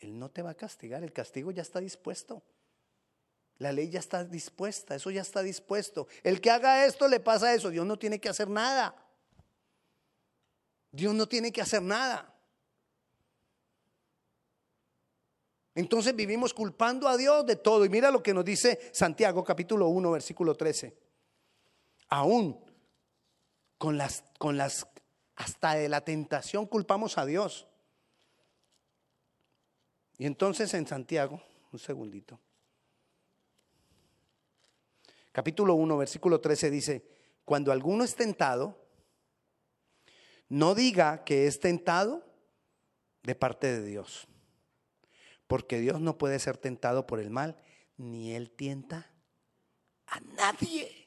Él 0.00 0.18
no 0.18 0.30
te 0.30 0.42
va 0.42 0.50
a 0.50 0.54
castigar. 0.54 1.02
El 1.02 1.12
castigo 1.12 1.50
ya 1.50 1.62
está 1.62 1.80
dispuesto. 1.80 2.42
La 3.56 3.72
ley 3.72 3.88
ya 3.88 4.00
está 4.00 4.24
dispuesta. 4.24 4.94
Eso 4.94 5.10
ya 5.10 5.22
está 5.22 5.42
dispuesto. 5.42 6.06
El 6.22 6.40
que 6.40 6.50
haga 6.50 6.84
esto 6.84 7.08
le 7.08 7.18
pasa 7.18 7.54
eso. 7.54 7.70
Dios 7.70 7.86
no 7.86 7.98
tiene 7.98 8.20
que 8.20 8.28
hacer 8.28 8.48
nada. 8.48 8.94
Dios 10.90 11.14
no 11.14 11.26
tiene 11.26 11.50
que 11.50 11.62
hacer 11.62 11.80
nada. 11.80 12.28
Entonces 15.74 16.14
vivimos 16.14 16.52
culpando 16.52 17.08
a 17.08 17.16
Dios 17.16 17.46
de 17.46 17.56
todo. 17.56 17.86
Y 17.86 17.88
mira 17.88 18.10
lo 18.10 18.22
que 18.22 18.34
nos 18.34 18.44
dice 18.44 18.90
Santiago 18.92 19.42
capítulo 19.42 19.88
1, 19.88 20.10
versículo 20.10 20.54
13 20.54 21.01
aún 22.12 22.62
con 23.78 23.96
las, 23.96 24.22
con 24.38 24.58
las, 24.58 24.86
hasta 25.34 25.74
de 25.76 25.88
la 25.88 26.02
tentación 26.02 26.66
culpamos 26.66 27.16
a 27.16 27.24
Dios. 27.24 27.66
Y 30.18 30.26
entonces 30.26 30.74
en 30.74 30.86
Santiago, 30.86 31.42
un 31.72 31.78
segundito, 31.78 32.38
capítulo 35.32 35.74
1, 35.74 35.96
versículo 35.96 36.38
13 36.38 36.70
dice, 36.70 37.08
cuando 37.46 37.72
alguno 37.72 38.04
es 38.04 38.14
tentado, 38.14 38.78
no 40.50 40.74
diga 40.74 41.24
que 41.24 41.46
es 41.46 41.60
tentado 41.60 42.22
de 43.22 43.34
parte 43.34 43.68
de 43.68 43.86
Dios, 43.86 44.28
porque 45.46 45.80
Dios 45.80 45.98
no 45.98 46.18
puede 46.18 46.38
ser 46.40 46.58
tentado 46.58 47.06
por 47.06 47.20
el 47.20 47.30
mal, 47.30 47.56
ni 47.96 48.34
él 48.34 48.50
tienta 48.50 49.10
a 50.06 50.20
nadie. 50.20 51.01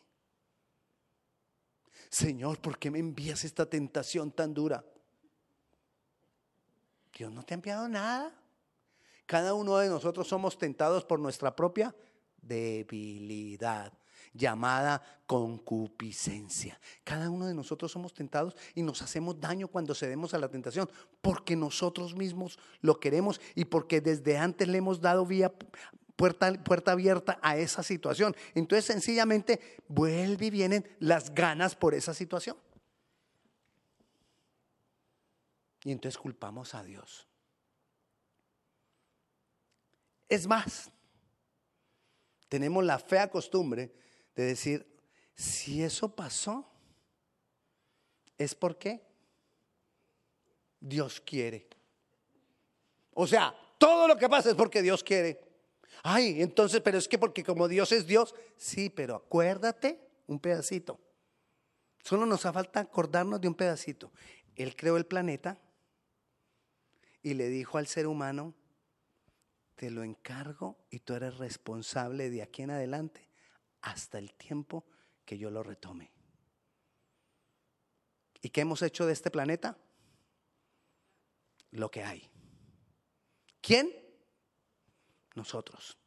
Señor, 2.10 2.60
¿por 2.60 2.78
qué 2.78 2.92
me 2.92 3.00
envías 3.00 3.44
esta 3.44 3.66
tentación 3.66 4.32
tan 4.32 4.54
dura? 4.54 4.84
Dios 7.14 7.32
no 7.32 7.44
te 7.44 7.54
ha 7.54 7.56
enviado 7.56 7.88
nada. 7.88 8.34
Cada 9.26 9.54
uno 9.54 9.78
de 9.78 9.90
nosotros 9.90 10.28
somos 10.28 10.58
tentados 10.58 11.04
por 11.06 11.20
nuestra 11.20 11.56
propia 11.56 11.96
debilidad, 12.46 13.92
llamada 14.34 15.02
concupiscencia. 15.26 16.80
Cada 17.04 17.30
uno 17.30 17.48
de 17.48 17.56
nosotros 17.56 17.92
somos 17.92 18.14
tentados 18.14 18.56
y 18.76 18.84
nos 18.84 19.02
hacemos 19.02 19.40
daño 19.40 19.68
cuando 19.68 19.96
cedemos 19.96 20.34
a 20.34 20.38
la 20.38 20.50
tentación, 20.50 20.90
porque 21.22 21.56
nosotros 21.56 22.16
mismos 22.16 22.60
lo 22.82 23.00
queremos 23.00 23.42
y 23.56 23.66
porque 23.66 24.02
desde 24.02 24.38
antes 24.38 24.68
le 24.68 24.78
hemos 24.78 25.02
dado 25.02 25.26
vía, 25.26 25.52
puerta, 26.16 26.52
puerta 26.64 26.92
abierta 26.92 27.40
a 27.42 27.58
esa 27.58 27.84
situación. 27.84 28.36
Entonces 28.54 28.86
sencillamente 28.86 29.60
vuelve 29.88 30.48
y 30.48 30.50
vienen 30.50 30.88
las 31.00 31.34
ganas 31.34 31.76
por 31.76 31.94
esa 31.94 32.14
situación. 32.14 32.58
Y 35.84 35.92
entonces 35.92 36.18
culpamos 36.18 36.74
a 36.74 36.84
Dios. 36.84 37.28
Es 40.28 40.48
más, 40.48 40.90
tenemos 42.50 42.84
la 42.84 42.98
fea 42.98 43.30
costumbre 43.30 43.94
de 44.36 44.44
decir, 44.44 44.96
si 45.36 45.84
eso 45.84 46.16
pasó, 46.16 46.72
es 48.38 48.56
porque 48.56 49.06
Dios 50.80 51.22
quiere. 51.22 51.68
O 53.14 53.28
sea, 53.28 53.56
todo 53.78 54.08
lo 54.08 54.18
que 54.18 54.28
pasa 54.28 54.50
es 54.50 54.56
porque 54.56 54.82
Dios 54.82 55.04
quiere. 55.04 55.40
Ay, 56.08 56.40
entonces, 56.44 56.82
pero 56.82 57.00
es 57.00 57.08
que 57.08 57.18
porque 57.18 57.44
como 57.44 57.68
Dios 57.68 57.92
es 57.92 58.06
Dios, 58.06 58.36
sí, 58.58 58.92
pero 58.92 59.16
acuérdate 59.16 60.08
un 60.28 60.40
pedacito. 60.40 61.00
Solo 62.04 62.28
nos 62.28 62.44
falta 62.44 62.82
acordarnos 62.82 63.42
de 63.42 63.48
un 63.48 63.56
pedacito. 63.56 64.12
Él 64.56 64.76
creó 64.76 64.98
el 64.98 65.08
planeta 65.08 65.60
y 67.24 67.34
le 67.34 67.48
dijo 67.48 67.80
al 67.80 67.88
ser 67.88 68.06
humano, 68.06 68.54
te 69.74 69.90
lo 69.90 70.04
encargo 70.04 70.78
y 70.92 71.00
tú 71.00 71.16
eres 71.16 71.40
responsable 71.40 72.30
de 72.30 72.44
aquí 72.44 72.62
en 72.62 72.70
adelante 72.70 73.28
hasta 73.82 74.20
el 74.20 74.36
tiempo 74.36 74.86
que 75.26 75.40
yo 75.40 75.50
lo 75.50 75.64
retome. 75.64 76.12
¿Y 78.44 78.50
qué 78.52 78.62
hemos 78.62 78.84
hecho 78.84 79.08
de 79.08 79.14
este 79.14 79.32
planeta? 79.32 79.76
Lo 81.72 81.90
que 81.90 82.04
hay. 82.04 82.30
¿Quién? 83.60 84.05
Nosotros. 85.36 85.98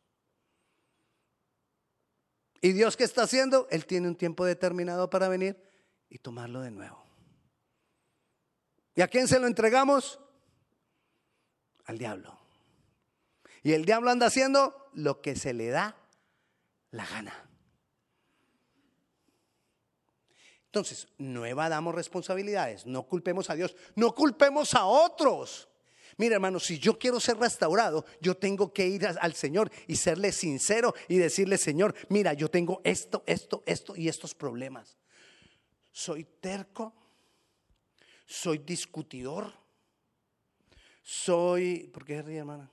¿Y 2.60 2.72
Dios 2.72 2.96
qué 2.96 3.04
está 3.04 3.22
haciendo? 3.22 3.68
Él 3.70 3.86
tiene 3.86 4.08
un 4.08 4.16
tiempo 4.16 4.44
determinado 4.44 5.08
para 5.10 5.28
venir 5.28 5.62
y 6.08 6.18
tomarlo 6.18 6.60
de 6.60 6.70
nuevo. 6.70 7.04
¿Y 8.94 9.02
a 9.02 9.08
quién 9.08 9.28
se 9.28 9.38
lo 9.38 9.46
entregamos? 9.46 10.18
Al 11.84 11.98
diablo. 11.98 12.36
Y 13.62 13.72
el 13.72 13.84
diablo 13.84 14.10
anda 14.10 14.26
haciendo 14.26 14.90
lo 14.94 15.20
que 15.20 15.36
se 15.36 15.52
le 15.52 15.68
da 15.68 15.96
la 16.90 17.06
gana. 17.06 17.48
Entonces, 20.66 21.08
no 21.16 21.46
evadamos 21.46 21.94
responsabilidades, 21.94 22.86
no 22.86 23.04
culpemos 23.04 23.48
a 23.50 23.54
Dios, 23.54 23.74
no 23.94 24.14
culpemos 24.14 24.74
a 24.74 24.84
otros. 24.84 25.67
Mira, 26.18 26.34
hermano, 26.34 26.58
si 26.58 26.80
yo 26.80 26.98
quiero 26.98 27.20
ser 27.20 27.38
restaurado, 27.38 28.04
yo 28.20 28.36
tengo 28.36 28.72
que 28.72 28.86
ir 28.88 29.06
al 29.06 29.34
Señor 29.34 29.70
y 29.86 29.94
serle 29.94 30.32
sincero 30.32 30.92
y 31.06 31.16
decirle, 31.16 31.56
Señor, 31.56 31.94
mira, 32.08 32.32
yo 32.32 32.50
tengo 32.50 32.80
esto, 32.82 33.22
esto, 33.24 33.62
esto 33.64 33.94
y 33.94 34.08
estos 34.08 34.34
problemas. 34.34 34.98
Soy 35.92 36.24
terco, 36.24 36.92
soy 38.26 38.58
discutidor, 38.58 39.52
soy, 41.04 41.88
¿por 41.92 42.04
qué 42.04 42.20
ríe, 42.20 42.38
hermana? 42.38 42.68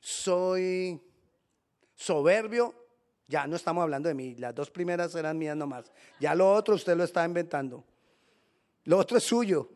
Soy 0.00 1.00
soberbio, 1.94 2.74
Ya 3.26 3.46
no 3.46 3.56
estamos 3.56 3.82
hablando 3.82 4.08
de 4.08 4.14
mí, 4.14 4.34
las 4.36 4.54
dos 4.54 4.70
primeras 4.70 5.14
eran 5.14 5.38
mías 5.38 5.56
nomás. 5.56 5.90
Ya 6.20 6.34
lo 6.34 6.52
otro 6.52 6.74
usted 6.74 6.96
lo 6.96 7.04
está 7.04 7.24
inventando. 7.24 7.84
Lo 8.84 8.98
otro 8.98 9.16
es 9.18 9.24
suyo. 9.24 9.68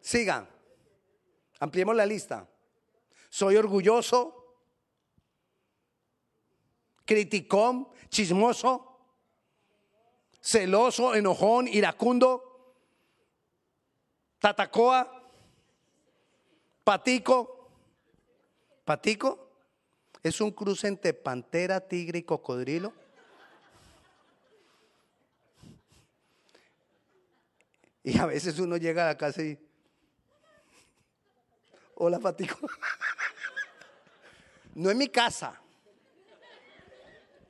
Siga. 0.00 0.48
Ampliemos 1.58 1.96
la 1.96 2.06
lista. 2.06 2.48
Soy 3.30 3.56
orgulloso, 3.56 4.56
criticón, 7.04 7.88
chismoso, 8.08 8.98
celoso, 10.40 11.14
enojón, 11.14 11.68
iracundo, 11.68 12.74
tatacoa, 14.38 15.30
patico. 16.84 17.52
¿Patico? 18.84 19.50
Es 20.22 20.40
un 20.40 20.52
cruce 20.52 20.86
entre 20.86 21.12
pantera, 21.12 21.80
tigre 21.80 22.20
y 22.20 22.22
cocodrilo. 22.22 22.92
Y 28.04 28.16
a 28.16 28.26
veces 28.26 28.60
uno 28.60 28.76
llega 28.76 29.02
a 29.02 29.06
la 29.06 29.18
casa 29.18 29.42
y... 29.42 29.65
Hola, 31.98 32.18
Patico. 32.18 32.58
No 34.74 34.90
es 34.90 34.96
mi 34.96 35.08
casa. 35.08 35.58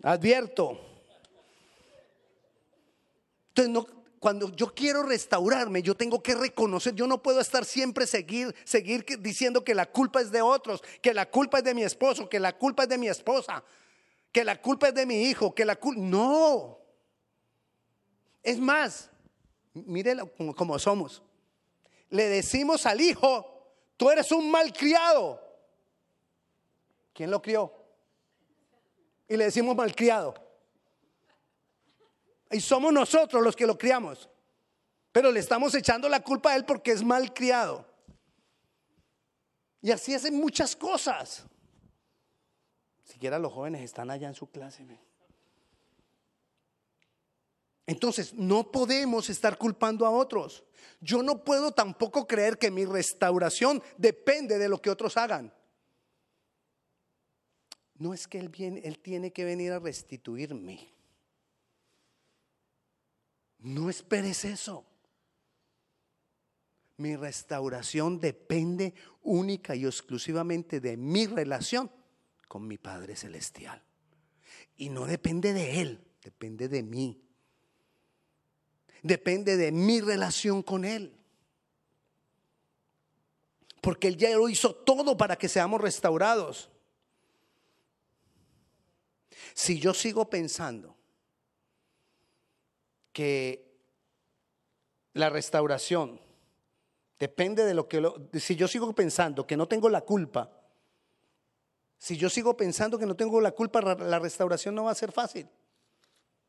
Advierto. 0.05 0.81
Entonces, 3.49 3.93
cuando 4.21 4.55
yo 4.55 4.73
quiero 4.73 5.03
restaurarme, 5.03 5.83
yo 5.83 5.97
tengo 5.97 6.23
que 6.23 6.37
reconocer, 6.37 6.95
yo 6.95 7.09
no 7.09 7.21
puedo 7.21 7.41
estar 7.41 7.65
siempre 7.65 8.07
seguir, 8.07 8.55
seguir 8.63 9.05
diciendo 9.19 9.65
que 9.65 9.75
la 9.75 9.87
culpa 9.87 10.21
es 10.21 10.31
de 10.31 10.43
otros, 10.43 10.81
que 11.03 11.13
la 11.13 11.29
culpa 11.29 11.59
es 11.59 11.65
de 11.65 11.75
mi 11.75 11.83
esposo, 11.83 12.29
que 12.29 12.39
la 12.39 12.57
culpa 12.57 12.85
es 12.85 12.89
de 12.89 12.99
mi 12.99 13.09
esposa, 13.09 13.65
que 14.31 14.45
la 14.45 14.63
culpa 14.63 14.89
es 14.89 14.95
de 14.95 15.07
mi 15.07 15.25
hijo, 15.25 15.53
que 15.53 15.65
la 15.65 15.75
culpa... 15.75 16.01
No. 16.01 16.79
Es 18.45 18.61
más, 18.61 19.11
mire 19.75 20.17
como, 20.37 20.55
como 20.55 20.79
somos. 20.79 21.21
Le 22.11 22.29
decimos 22.29 22.87
al 22.87 23.01
hijo, 23.01 23.56
tú 23.97 24.11
eres 24.11 24.31
un 24.33 24.51
malcriado. 24.51 25.43
¿Quién 27.13 27.31
lo 27.31 27.41
crió? 27.41 27.73
Y 29.29 29.37
le 29.37 29.45
decimos 29.45 29.75
malcriado. 29.75 30.35
Y 32.51 32.61
somos 32.61 32.93
nosotros 32.93 33.43
los 33.43 33.57
que 33.57 33.67
lo 33.67 33.77
criamos. 33.77 34.29
Pero 35.13 35.33
le 35.33 35.41
estamos 35.41 35.75
echando 35.75 36.09
la 36.09 36.21
culpa 36.21 36.53
a 36.53 36.57
él 36.57 36.65
porque 36.65 36.93
es 36.93 37.03
mal 37.03 37.33
criado. 37.33 37.87
Y 39.81 39.91
así 39.91 40.15
hacen 40.15 40.37
muchas 40.37 40.77
cosas. 40.77 41.45
Siquiera 43.03 43.39
los 43.39 43.53
jóvenes 43.53 43.83
están 43.83 44.11
allá 44.11 44.29
en 44.29 44.35
su 44.35 44.51
clase. 44.51 44.87
Entonces, 47.87 48.35
no 48.35 48.73
podemos 48.73 49.31
estar 49.31 49.57
culpando 49.59 50.07
a 50.07 50.11
otros. 50.11 50.65
Yo 51.01 51.23
no 51.23 51.45
puedo 51.45 51.73
tampoco 51.73 52.27
creer 52.27 52.59
que 52.59 52.71
mi 52.71 52.85
restauración 52.85 53.83
depende 53.97 54.59
de 54.59 54.69
lo 54.69 54.83
que 54.83 54.91
otros 54.91 55.17
hagan. 55.17 55.55
No 57.95 58.13
es 58.13 58.27
que 58.27 58.39
él, 58.39 58.49
viene, 58.49 58.81
él 58.81 58.99
tiene 58.99 59.33
que 59.33 59.45
venir 59.45 59.73
a 59.73 59.79
restituirme. 59.79 60.93
No 63.59 63.89
esperes 63.89 64.45
eso. 64.45 64.85
Mi 66.99 67.15
restauración 67.15 68.19
depende 68.21 68.95
única 69.23 69.77
y 69.77 69.85
exclusivamente 69.85 70.81
de 70.81 70.97
mi 70.97 71.27
relación 71.27 71.91
con 72.49 72.67
mi 72.67 72.79
Padre 72.79 73.17
Celestial. 73.17 73.83
Y 74.77 74.89
no 74.89 75.07
depende 75.07 75.53
de 75.53 75.81
Él, 75.81 76.07
depende 76.23 76.69
de 76.69 76.83
mí. 76.83 77.26
Depende 79.07 79.57
de 79.57 79.71
mi 79.71 80.01
relación 80.01 80.65
con 80.65 80.85
Él. 80.85 81.15
Porque 83.81 84.09
Él 84.09 84.17
ya 84.17 84.31
lo 84.31 84.49
hizo 84.49 84.75
todo 84.75 85.17
para 85.17 85.37
que 85.37 85.49
seamos 85.49 85.81
restaurados. 85.81 86.69
Si 89.55 89.79
yo 89.79 89.95
sigo 89.95 90.29
pensando 90.29 90.97
que 93.13 93.79
la 95.13 95.31
restauración 95.31 96.21
depende 97.17 97.65
de 97.65 97.75
lo 97.75 97.87
que... 97.87 98.03
si 98.41 98.57
yo 98.57 98.67
sigo 98.67 98.93
pensando 98.93 99.47
que 99.47 99.57
no 99.57 99.69
tengo 99.69 99.89
la 99.89 100.01
culpa, 100.01 100.51
si 101.97 102.17
yo 102.17 102.29
sigo 102.29 102.57
pensando 102.57 102.99
que 102.99 103.07
no 103.07 103.15
tengo 103.15 103.41
la 103.41 103.53
culpa, 103.53 103.81
la 103.81 104.19
restauración 104.19 104.75
no 104.75 104.85
va 104.85 104.91
a 104.91 104.97
ser 104.97 105.13
fácil. 105.13 105.49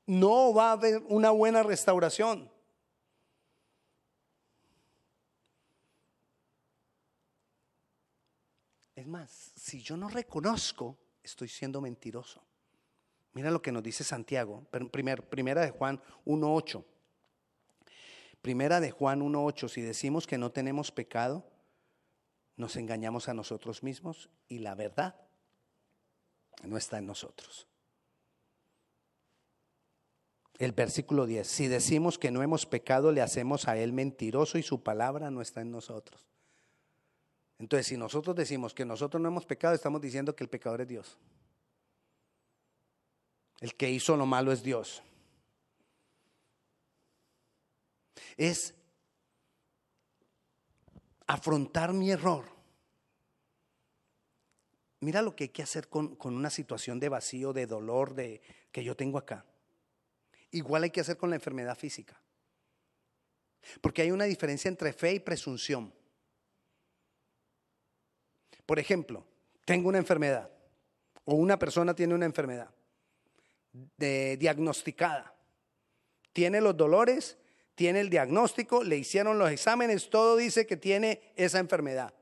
No 0.08 0.54
va 0.54 0.70
a 0.70 0.72
haber 0.72 1.04
una 1.08 1.30
buena 1.30 1.62
restauración. 1.62 2.50
Es 8.96 9.06
más, 9.06 9.52
si 9.56 9.82
yo 9.82 9.96
no 9.96 10.10
reconozco, 10.10 10.98
estoy 11.22 11.50
siendo 11.50 11.82
mentiroso. 11.82 12.42
Mira 13.34 13.52
lo 13.52 13.62
que 13.62 13.72
nos 13.72 13.84
dice 13.84 14.04
Santiago, 14.04 14.66
primera 14.72 15.62
de 15.62 15.70
Juan 15.70 16.02
1.8. 16.26 16.84
Primera 18.42 18.80
de 18.80 18.90
Juan 18.90 19.22
1.8, 19.22 19.70
si 19.70 19.82
decimos 19.82 20.26
que 20.26 20.40
no 20.40 20.52
tenemos 20.52 20.92
pecado, 20.92 21.46
nos 22.56 22.76
engañamos 22.76 23.30
a 23.30 23.36
nosotros 23.36 23.84
mismos 23.84 24.30
y 24.48 24.60
la 24.60 24.74
verdad 24.74 25.16
no 26.64 26.78
está 26.78 26.98
en 26.98 27.06
nosotros. 27.06 27.68
El 30.58 30.72
versículo 30.72 31.26
10, 31.26 31.48
si 31.48 31.68
decimos 31.68 32.18
que 32.18 32.32
no 32.32 32.42
hemos 32.42 32.66
pecado, 32.66 33.12
le 33.12 33.22
hacemos 33.22 33.68
a 33.68 33.78
Él 33.78 33.94
mentiroso 33.94 34.58
y 34.58 34.64
su 34.64 34.82
palabra 34.82 35.30
no 35.30 35.42
está 35.42 35.62
en 35.62 35.72
nosotros. 35.72 36.28
Entonces, 37.60 37.88
si 37.88 37.98
nosotros 37.98 38.36
decimos 38.36 38.74
que 38.74 38.86
nosotros 38.86 39.22
no 39.22 39.28
hemos 39.28 39.46
pecado, 39.46 39.76
estamos 39.76 40.02
diciendo 40.02 40.36
que 40.36 40.44
el 40.44 40.50
pecador 40.50 40.82
es 40.82 40.88
Dios. 40.88 41.18
El 43.60 43.76
que 43.76 43.90
hizo 43.90 44.16
lo 44.16 44.26
malo 44.26 44.52
es 44.52 44.62
Dios. 44.62 45.02
Es 48.36 48.76
afrontar 51.26 51.94
mi 51.94 52.12
error. 52.12 52.46
Mira 55.00 55.22
lo 55.22 55.36
que 55.36 55.46
hay 55.46 55.50
que 55.50 55.64
hacer 55.64 55.90
con, 55.90 56.18
una 56.22 56.50
situación 56.50 57.00
de 57.00 57.10
vacío, 57.10 57.54
de 57.54 57.68
dolor 57.68 58.14
de, 58.14 58.42
que 58.72 58.84
yo 58.84 58.96
tengo 58.96 59.18
acá. 59.18 59.46
Igual 60.58 60.84
hay 60.84 60.90
que 60.90 61.02
hacer 61.02 61.18
con 61.18 61.30
la 61.30 61.36
enfermedad 61.36 61.78
física. 61.78 62.20
Porque 63.82 64.02
hay 64.02 64.12
una 64.12 64.26
diferencia 64.26 64.70
entre 64.70 64.92
fe 64.92 65.14
y 65.14 65.20
presunción. 65.20 65.94
Por 68.66 68.80
ejemplo, 68.80 69.26
tengo 69.66 69.90
una 69.90 69.98
enfermedad 69.98 70.50
o 71.26 71.36
una 71.36 71.60
persona 71.60 71.94
tiene 71.94 72.16
una 72.16 72.26
enfermedad 72.26 72.70
diagnosticada. 73.98 75.34
Tiene 76.34 76.60
los 76.62 76.76
dolores, 76.76 77.38
tiene 77.76 78.00
el 78.00 78.10
diagnóstico, 78.10 78.84
le 78.84 78.98
hicieron 78.98 79.38
los 79.38 79.52
exámenes, 79.52 80.10
todo 80.10 80.38
dice 80.38 80.66
que 80.66 80.78
tiene 80.78 81.34
esa 81.36 81.60
enfermedad. 81.60 82.14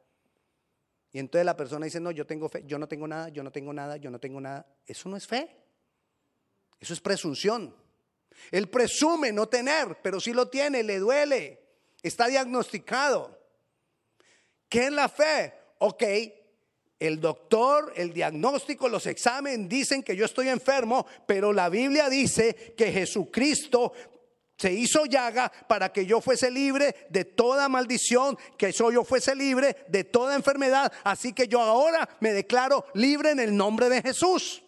Y 1.14 1.20
entonces 1.20 1.46
la 1.46 1.56
persona 1.56 1.86
dice, 1.86 2.02
no, 2.02 2.12
yo 2.12 2.26
tengo 2.26 2.50
fe, 2.50 2.64
yo 2.66 2.78
no 2.78 2.88
tengo 2.88 3.08
nada, 3.08 3.30
yo 3.30 3.42
no 3.44 3.52
tengo 3.52 3.72
nada, 3.72 3.96
yo 3.96 4.12
no 4.12 4.20
tengo 4.20 4.42
nada. 4.42 4.68
Eso 4.86 5.08
no 5.08 5.16
es 5.16 5.26
fe. 5.26 5.56
Eso 6.78 6.94
es 6.94 7.00
presunción. 7.00 7.74
Él 8.52 8.70
presume 8.70 9.32
no 9.32 9.48
tener, 9.48 9.98
pero 10.02 10.20
si 10.20 10.34
lo 10.34 10.48
tiene, 10.50 10.84
le 10.84 11.00
duele. 11.00 11.62
Está 12.02 12.28
diagnosticado. 12.28 13.40
¿Qué 14.70 14.86
es 14.86 14.92
la 14.92 15.10
fe? 15.10 15.54
Ok, 15.80 16.04
el 17.00 17.20
doctor, 17.20 17.94
el 17.96 18.14
diagnóstico, 18.14 18.88
los 18.88 19.06
exámenes 19.08 19.68
dicen 19.68 20.04
que 20.04 20.16
yo 20.16 20.26
estoy 20.26 20.50
enfermo, 20.50 21.06
pero 21.26 21.52
la 21.52 21.70
Biblia 21.70 22.10
dice 22.10 22.74
que 22.78 22.92
Jesucristo 22.92 23.94
se 24.58 24.72
hizo 24.72 25.06
llaga 25.06 25.52
para 25.68 25.92
que 25.92 26.06
yo 26.06 26.22
fuese 26.22 26.50
libre 26.50 26.96
de 27.10 27.26
toda 27.26 27.68
maldición, 27.68 28.38
que 28.58 28.72
yo 28.72 29.04
fuese 29.04 29.36
libre 29.36 29.76
de 29.90 30.04
toda 30.06 30.36
enfermedad. 30.36 30.92
Así 31.04 31.34
que 31.34 31.48
yo 31.48 31.60
ahora 31.60 32.08
me 32.22 32.32
declaro 32.32 32.86
libre 32.94 33.32
en 33.32 33.40
el 33.40 33.56
nombre 33.56 33.90
de 33.90 34.02
Jesús 34.02 34.64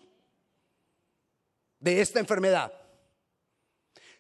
de 1.80 2.02
esta 2.02 2.20
enfermedad. 2.20 2.74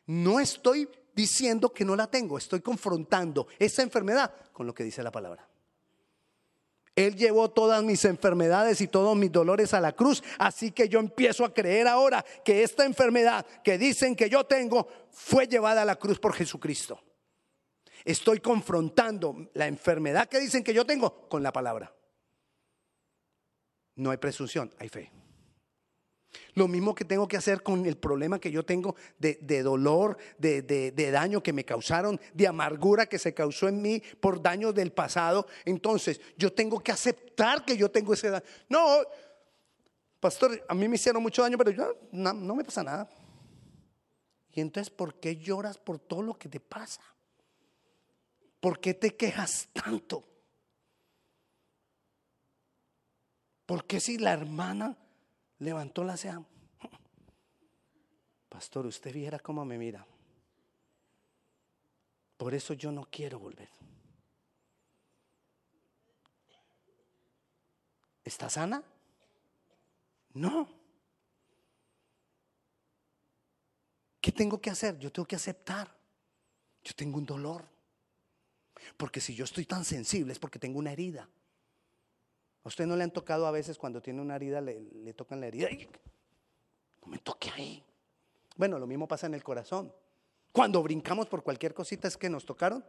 No 0.07 0.39
estoy 0.39 0.89
diciendo 1.13 1.71
que 1.73 1.85
no 1.85 1.95
la 1.95 2.07
tengo, 2.07 2.37
estoy 2.37 2.61
confrontando 2.61 3.47
esa 3.59 3.83
enfermedad 3.83 4.33
con 4.51 4.65
lo 4.65 4.73
que 4.73 4.83
dice 4.83 5.03
la 5.03 5.11
palabra. 5.11 5.47
Él 6.95 7.15
llevó 7.15 7.51
todas 7.51 7.83
mis 7.83 8.03
enfermedades 8.05 8.81
y 8.81 8.87
todos 8.87 9.15
mis 9.15 9.31
dolores 9.31 9.75
a 9.75 9.79
la 9.79 9.91
cruz. 9.91 10.23
Así 10.39 10.71
que 10.71 10.89
yo 10.89 10.99
empiezo 10.99 11.45
a 11.45 11.53
creer 11.53 11.87
ahora 11.87 12.25
que 12.43 12.63
esta 12.63 12.85
enfermedad 12.85 13.45
que 13.63 13.77
dicen 13.77 14.15
que 14.15 14.31
yo 14.31 14.45
tengo 14.45 14.87
fue 15.11 15.47
llevada 15.47 15.83
a 15.83 15.85
la 15.85 15.97
cruz 15.97 16.19
por 16.19 16.33
Jesucristo. 16.33 16.99
Estoy 18.03 18.39
confrontando 18.39 19.51
la 19.53 19.67
enfermedad 19.67 20.27
que 20.27 20.39
dicen 20.39 20.63
que 20.63 20.73
yo 20.73 20.85
tengo 20.85 21.29
con 21.29 21.43
la 21.43 21.53
palabra. 21.53 21.93
No 23.93 24.09
hay 24.09 24.17
presunción, 24.17 24.73
hay 24.79 24.89
fe. 24.89 25.11
Lo 26.53 26.67
mismo 26.67 26.95
que 26.95 27.05
tengo 27.05 27.27
que 27.27 27.37
hacer 27.37 27.63
con 27.63 27.85
el 27.85 27.97
problema 27.97 28.39
que 28.39 28.51
yo 28.51 28.63
tengo 28.63 28.95
de, 29.19 29.63
dolor, 29.63 30.17
de, 30.37 30.61
de, 30.61 31.11
daño 31.11 31.41
que 31.41 31.53
me 31.53 31.63
causaron, 31.63 32.19
de 32.33 32.47
amargura 32.47 33.05
que 33.05 33.19
se 33.19 33.33
causó 33.33 33.67
en 33.67 33.81
mí 33.81 34.01
por 34.19 34.41
daños 34.41 34.73
del 34.73 34.91
pasado. 34.91 35.47
Entonces, 35.65 36.21
yo 36.37 36.53
tengo 36.53 36.79
que 36.79 36.91
aceptar 36.91 37.65
que 37.65 37.77
yo 37.77 37.89
tengo 37.89 38.13
ese 38.13 38.29
daño. 38.29 38.45
No, 38.69 39.01
pastor, 40.19 40.63
a 40.67 40.73
mí 40.73 40.87
me 40.87 40.95
hicieron 40.95 41.21
mucho 41.21 41.41
daño, 41.41 41.57
pero 41.57 41.71
yo 41.71 41.97
no, 42.11 42.33
no 42.33 42.55
me 42.55 42.63
pasa 42.63 42.83
nada. 42.83 43.09
Y 44.51 44.61
entonces, 44.61 44.89
¿por 44.89 45.19
qué 45.19 45.37
lloras 45.37 45.77
por 45.77 45.99
todo 45.99 46.23
lo 46.23 46.33
que 46.33 46.49
te 46.49 46.59
pasa? 46.59 47.01
¿Por 48.59 48.79
qué 48.79 48.93
te 48.93 49.15
quejas 49.15 49.69
tanto? 49.71 50.27
¿Por 53.67 53.85
qué 53.85 53.99
si 53.99 54.17
la 54.17 54.31
hermana 54.31 54.97
levantó 55.59 56.03
la 56.03 56.17
ceja? 56.17 56.43
Pastor, 58.49 58.85
usted 58.85 59.13
viera 59.13 59.39
cómo 59.39 59.65
me 59.65 59.77
mira. 59.77 60.05
Por 62.37 62.53
eso 62.53 62.73
yo 62.73 62.91
no 62.91 63.07
quiero 63.09 63.39
volver. 63.39 63.69
¿Está 68.23 68.49
sana? 68.49 68.83
No. 70.33 70.67
¿Qué 74.19 74.31
tengo 74.31 74.59
que 74.59 74.69
hacer? 74.69 74.99
Yo 74.99 75.11
tengo 75.11 75.25
que 75.25 75.37
aceptar. 75.37 75.89
Yo 76.83 76.93
tengo 76.93 77.17
un 77.17 77.25
dolor. 77.25 77.65
Porque 78.97 79.21
si 79.21 79.33
yo 79.33 79.45
estoy 79.45 79.65
tan 79.65 79.83
sensible 79.85 80.33
es 80.33 80.39
porque 80.39 80.59
tengo 80.59 80.77
una 80.77 80.91
herida. 80.91 81.27
A 82.67 82.73
usted 82.75 82.85
no 82.85 82.97
le 82.97 83.05
han 83.05 83.11
tocado 83.11 83.47
a 83.47 83.51
veces 83.51 83.77
cuando 83.77 84.01
tiene 84.01 84.21
una 84.21 84.35
herida, 84.35 84.59
le, 84.59 85.13
tocan 85.13 85.39
la 85.39 85.47
herida. 85.47 85.69
no 87.01 87.07
me 87.07 87.17
toque 87.17 87.49
ahí. 87.51 87.81
Bueno, 88.57 88.77
lo 88.77 88.85
mismo 88.85 89.07
pasa 89.07 89.25
en 89.25 89.35
el 89.35 89.41
corazón. 89.41 89.93
Cuando 90.51 90.83
brincamos 90.83 91.27
por 91.27 91.43
cualquier 91.43 91.73
cosita 91.73 92.09
es 92.09 92.17
que 92.17 92.29
nos 92.29 92.45
tocaron 92.45 92.83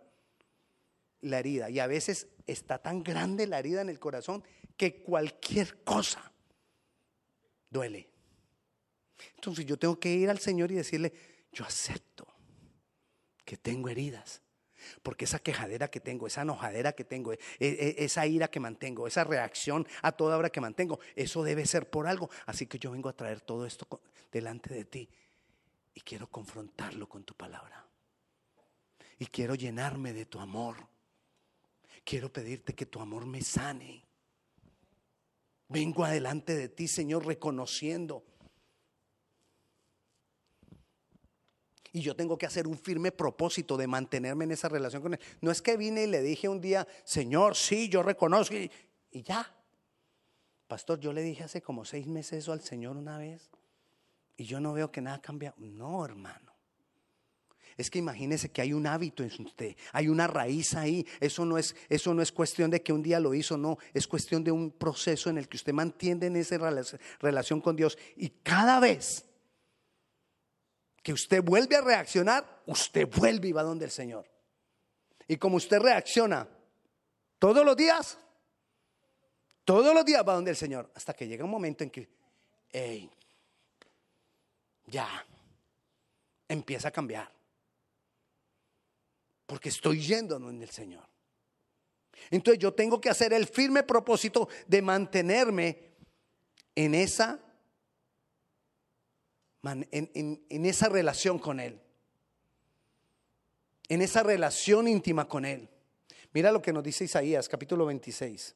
la 1.21 1.39
herida. 1.39 1.71
Y 1.71 1.79
a 1.79 1.87
veces 1.87 2.27
está 2.45 2.79
tan 2.79 3.05
grande 3.05 3.47
la 3.47 3.61
herida 3.61 3.81
en 3.81 3.89
el 3.89 4.01
corazón 4.01 4.43
que 4.77 5.01
cualquier 5.01 5.85
cosa 5.85 6.33
duele. 7.71 8.11
Entonces 9.37 9.65
yo 9.65 9.79
tengo 9.79 10.01
que 10.01 10.13
ir 10.13 10.29
al 10.29 10.41
Señor 10.41 10.73
y 10.73 10.75
decirle, 10.75 11.13
yo 11.53 11.65
acepto 11.65 12.27
que 13.45 13.57
tengo 13.57 13.89
heridas. 13.89 14.43
Porque 15.03 15.25
esa 15.25 15.39
quejadera 15.39 15.89
que 15.89 16.01
tengo, 16.01 16.27
esa 16.27 16.43
enojadera 16.43 16.93
que 16.93 17.05
tengo, 17.05 17.33
e, 17.33 17.39
e, 17.61 18.05
esa 18.05 18.27
ira 18.27 18.49
que 18.49 18.61
mantengo, 18.61 19.07
esa 19.07 19.25
reacción 19.25 19.87
a 20.03 20.13
toda 20.13 20.37
hora 20.37 20.51
que 20.51 20.61
mantengo, 20.61 21.01
eso 21.17 21.43
debe 21.43 21.67
ser 21.67 21.89
por 21.91 22.07
algo. 22.07 22.31
Así 22.47 22.67
que 22.67 22.79
yo 22.79 22.91
vengo 22.91 23.09
a 23.09 23.17
traer 23.17 23.41
todo 23.41 23.67
esto 23.67 23.87
delante 24.31 24.73
de 24.75 24.85
ti 24.85 25.09
y 25.95 26.01
quiero 26.01 26.29
confrontarlo 26.29 27.09
con 27.09 27.25
tu 27.25 27.35
palabra. 27.35 27.85
Y 29.19 29.27
quiero 29.27 29.55
llenarme 29.55 30.13
de 30.13 30.27
tu 30.27 30.39
amor. 30.39 30.77
Quiero 32.05 32.33
pedirte 32.33 32.75
que 32.75 32.87
tu 32.87 33.01
amor 33.01 33.27
me 33.27 33.43
sane. 33.43 34.05
Vengo 35.69 36.05
adelante 36.05 36.57
de 36.57 36.69
ti, 36.69 36.89
Señor, 36.89 37.27
reconociendo 37.27 38.25
Y 41.93 42.01
yo 42.01 42.15
tengo 42.15 42.37
que 42.37 42.47
hacer 42.47 42.67
un 42.67 42.79
firme 42.79 43.13
propósito 43.13 43.77
de 43.77 43.87
mantenerme 43.87 44.45
en 44.45 44.53
esa 44.53 44.69
relación 44.69 45.03
con 45.03 45.15
Él. 45.15 45.21
No 45.41 45.51
es 45.51 45.63
que 45.63 45.77
vine 45.77 46.05
y 46.05 46.07
le 46.07 46.23
dije 46.23 46.49
un 46.49 46.61
día, 46.61 46.87
Señor, 47.05 47.57
sí, 47.57 47.89
yo 47.89 48.03
reconozco 48.03 48.55
y, 48.55 48.71
ya. 49.23 49.55
Pastor, 50.67 51.01
yo 51.01 51.13
le 51.13 51.23
dije 51.23 51.45
hace 51.45 51.63
como 51.63 51.85
seis 51.85 52.07
meses 52.07 52.41
eso 52.41 52.53
al 52.53 52.61
Señor 52.61 52.97
una 52.97 53.17
vez 53.17 53.51
y 54.37 54.45
yo 54.45 54.61
no 54.61 54.73
veo 54.73 54.93
que 54.93 55.01
nada 55.01 55.21
cambia. 55.21 55.55
No, 55.57 56.05
hermano. 56.05 56.53
Es 57.79 57.91
que 57.91 58.01
imagínese 58.01 58.51
que 58.51 58.61
hay 58.61 58.73
un 58.73 58.89
hábito 58.89 59.23
en 59.23 59.31
usted, 59.47 59.77
hay 59.93 60.09
una 60.09 60.27
raíz 60.27 60.75
ahí. 60.75 61.07
Eso 61.21 61.45
no 61.45 61.59
es, 61.59 61.77
eso 61.89 62.13
no 62.13 62.23
es 62.23 62.33
cuestión 62.33 62.71
de 62.71 62.83
que 62.83 62.93
un 62.93 63.05
día 63.05 63.21
lo 63.21 63.35
hizo, 63.35 63.57
no. 63.57 63.79
Es 63.95 64.09
cuestión 64.09 64.43
de 64.43 64.51
un 64.51 64.73
proceso 64.73 65.31
en 65.31 65.39
el 65.39 65.49
que 65.49 65.57
usted 65.57 65.73
mantiene 65.73 66.27
en 66.27 66.37
esa 66.37 66.59
relación 67.21 67.61
con 67.61 67.77
Dios 67.77 67.97
y 68.17 68.31
cada 68.31 68.81
vez 68.81 69.28
que 71.09 71.15
usted 71.15 71.43
vuelve 71.43 71.75
a 71.75 71.81
reaccionar, 71.81 72.61
usted 72.67 73.09
vuelve 73.09 73.49
y 73.49 73.53
va 73.53 73.63
donde 73.63 73.87
el 73.87 73.91
Señor. 73.91 74.31
Y 75.27 75.39
como 75.39 75.57
usted 75.57 75.79
reacciona 75.79 76.47
todos 77.39 77.65
los 77.65 77.75
días, 77.75 78.19
todos 79.65 79.95
los 79.95 80.05
días 80.05 80.23
va 80.29 80.35
donde 80.35 80.51
el 80.51 80.57
Señor, 80.59 80.93
hasta 80.95 81.15
que 81.15 81.27
llega 81.27 81.47
un 81.47 81.51
momento 81.51 81.83
en 81.83 81.89
que, 81.89 82.11
ya, 84.85 85.27
empieza 86.47 86.89
a 86.89 86.91
cambiar. 86.91 87.33
Porque 89.47 89.71
estoy 89.71 90.03
yendo 90.03 90.39
donde 90.39 90.67
el 90.67 90.71
Señor. 90.71 91.09
Entonces 92.31 92.59
yo 92.59 92.75
tengo 92.75 93.01
que 93.01 93.09
hacer 93.09 93.33
el 93.33 93.47
firme 93.47 93.83
propósito 93.83 94.51
de 94.67 94.83
mantenerme 94.83 95.95
en 96.75 96.95
esa 96.95 97.41
en, 99.63 100.65
esa 100.67 100.89
relación 100.89 101.39
con 101.39 101.61
Él. 101.61 101.81
En 103.89 104.03
esa 104.03 104.23
relación 104.23 104.87
íntima 104.89 105.27
con 105.27 105.45
Él. 105.45 105.69
Mira 106.33 106.53
lo 106.53 106.63
que 106.63 106.73
nos 106.73 106.85
dice 106.85 107.05
Isaías, 107.05 107.49
capítulo 107.49 107.87
26. 107.87 108.55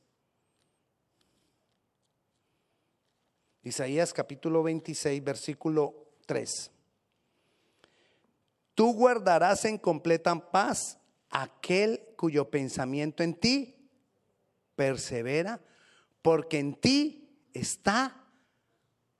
Isaías 3.64 4.12
capítulo 4.12 4.62
26, 4.62 5.22
versículo 5.22 6.14
3. 6.26 6.70
Tú 8.74 8.94
guardarás 8.94 9.64
en 9.64 9.78
completa 9.78 10.50
paz 10.50 10.98
aquel 11.30 12.00
cuyo 12.16 12.50
pensamiento 12.50 13.22
en 13.22 13.34
ti 13.34 13.88
persevera, 14.74 15.60
porque 16.20 16.58
en 16.58 16.74
ti 16.74 17.48
está 17.52 18.26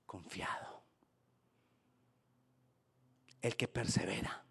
confiado 0.07 0.62
el 3.43 3.57
que 3.57 3.69
persevera. 3.69 4.45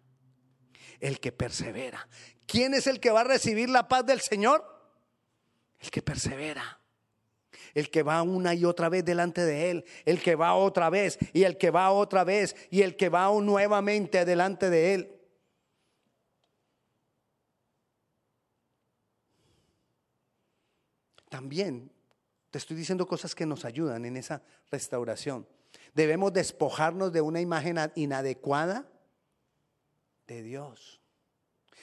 El 1.00 1.18
que 1.18 1.32
persevera. 1.32 2.06
¿Quién 2.46 2.74
es 2.74 2.86
el 2.86 3.00
que 3.00 3.10
va 3.10 3.22
a 3.22 3.24
recibir 3.24 3.68
la 3.68 3.88
paz 3.88 4.06
del 4.06 4.20
Señor? 4.20 4.64
El 5.80 5.90
que 5.90 6.02
persevera. 6.02 6.78
El 7.74 7.90
que 7.90 8.02
va 8.02 8.22
una 8.22 8.54
y 8.54 8.64
otra 8.64 8.88
vez 8.90 9.04
delante 9.04 9.40
de 9.40 9.70
Él. 9.70 9.84
El 10.04 10.22
que 10.22 10.36
va 10.36 10.54
otra 10.54 10.90
vez 10.90 11.18
y 11.32 11.44
el 11.44 11.56
que 11.56 11.70
va 11.70 11.90
otra 11.90 12.22
vez 12.22 12.54
y 12.70 12.82
el 12.82 12.96
que 12.96 13.08
va 13.08 13.32
nuevamente 13.40 14.24
delante 14.24 14.70
de 14.70 14.94
Él. 14.94 15.18
También 21.30 21.90
te 22.50 22.58
estoy 22.58 22.76
diciendo 22.76 23.06
cosas 23.06 23.34
que 23.34 23.46
nos 23.46 23.64
ayudan 23.64 24.04
en 24.04 24.18
esa 24.18 24.42
restauración. 24.70 25.48
Debemos 25.94 26.32
despojarnos 26.32 27.12
de 27.12 27.20
una 27.20 27.40
imagen 27.40 27.78
inadecuada 27.94 28.88
de 30.26 30.42
Dios. 30.42 31.00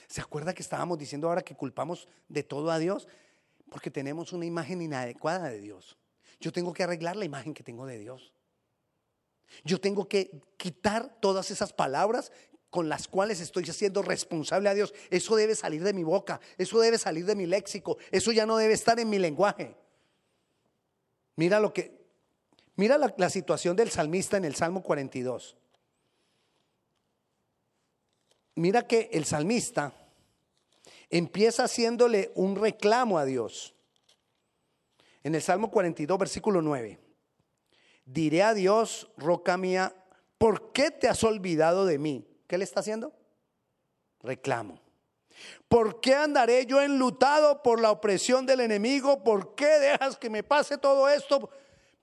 ¿Se 0.07 0.21
acuerda 0.21 0.53
que 0.53 0.63
estábamos 0.63 0.97
diciendo 0.97 1.27
ahora 1.27 1.43
que 1.43 1.55
culpamos 1.55 2.07
de 2.27 2.41
todo 2.41 2.71
a 2.71 2.79
Dios? 2.79 3.07
Porque 3.69 3.91
tenemos 3.91 4.33
una 4.33 4.45
imagen 4.45 4.81
inadecuada 4.81 5.49
de 5.49 5.59
Dios. 5.59 5.97
Yo 6.39 6.51
tengo 6.51 6.73
que 6.73 6.83
arreglar 6.83 7.15
la 7.15 7.25
imagen 7.25 7.53
que 7.53 7.63
tengo 7.63 7.85
de 7.85 7.99
Dios. 7.99 8.33
Yo 9.63 9.79
tengo 9.79 10.07
que 10.07 10.41
quitar 10.57 11.19
todas 11.19 11.51
esas 11.51 11.73
palabras 11.73 12.31
con 12.69 12.89
las 12.89 13.07
cuales 13.07 13.39
estoy 13.39 13.63
haciendo 13.63 14.01
responsable 14.01 14.69
a 14.69 14.73
Dios. 14.73 14.93
Eso 15.09 15.35
debe 15.35 15.55
salir 15.55 15.83
de 15.83 15.93
mi 15.93 16.03
boca, 16.03 16.39
eso 16.57 16.79
debe 16.79 16.97
salir 16.97 17.25
de 17.25 17.35
mi 17.35 17.45
léxico, 17.45 17.97
eso 18.11 18.31
ya 18.31 18.45
no 18.45 18.57
debe 18.57 18.73
estar 18.73 18.99
en 18.99 19.09
mi 19.09 19.19
lenguaje. 19.19 19.75
Mira 21.35 21.59
lo 21.59 21.73
que 21.73 21.98
Mira 22.79 22.97
la, 22.97 23.29
situación 23.29 23.75
del 23.75 23.91
salmista 23.91 24.37
en 24.37 24.45
el 24.45 24.55
Salmo 24.55 24.81
42. 24.81 25.57
Mira 28.55 28.87
que 28.87 29.09
el 29.11 29.25
salmista 29.25 29.91
empieza 31.09 31.65
haciéndole 31.65 32.31
un 32.35 32.55
reclamo 32.55 33.17
a 33.19 33.25
Dios. 33.25 33.75
En 35.23 35.35
el 35.35 35.41
Salmo 35.41 35.69
42, 35.69 36.17
versículo 36.17 36.61
9. 36.61 36.97
Diré 38.05 38.43
a 38.43 38.53
Dios, 38.53 39.09
roca 39.17 39.57
mía, 39.57 39.93
¿por 40.37 40.71
qué 40.71 40.89
te 40.89 41.09
has 41.09 41.21
olvidado 41.25 41.85
de 41.85 41.99
mí? 41.99 42.25
¿Qué 42.47 42.57
le 42.57 42.63
está 42.63 42.79
haciendo? 42.79 43.11
Reclamo. 44.21 44.79
¿Por 45.67 45.99
qué 45.99 46.15
andaré 46.15 46.65
yo 46.65 46.81
enlutado 46.81 47.61
por 47.61 47.81
la 47.81 47.91
opresión 47.91 48.45
del 48.45 48.61
enemigo? 48.61 49.21
¿Por 49.21 49.53
qué 49.53 49.67
dejas 49.67 50.15
que 50.15 50.29
me 50.29 50.43
pase 50.43 50.77
todo 50.77 51.09
esto? 51.09 51.49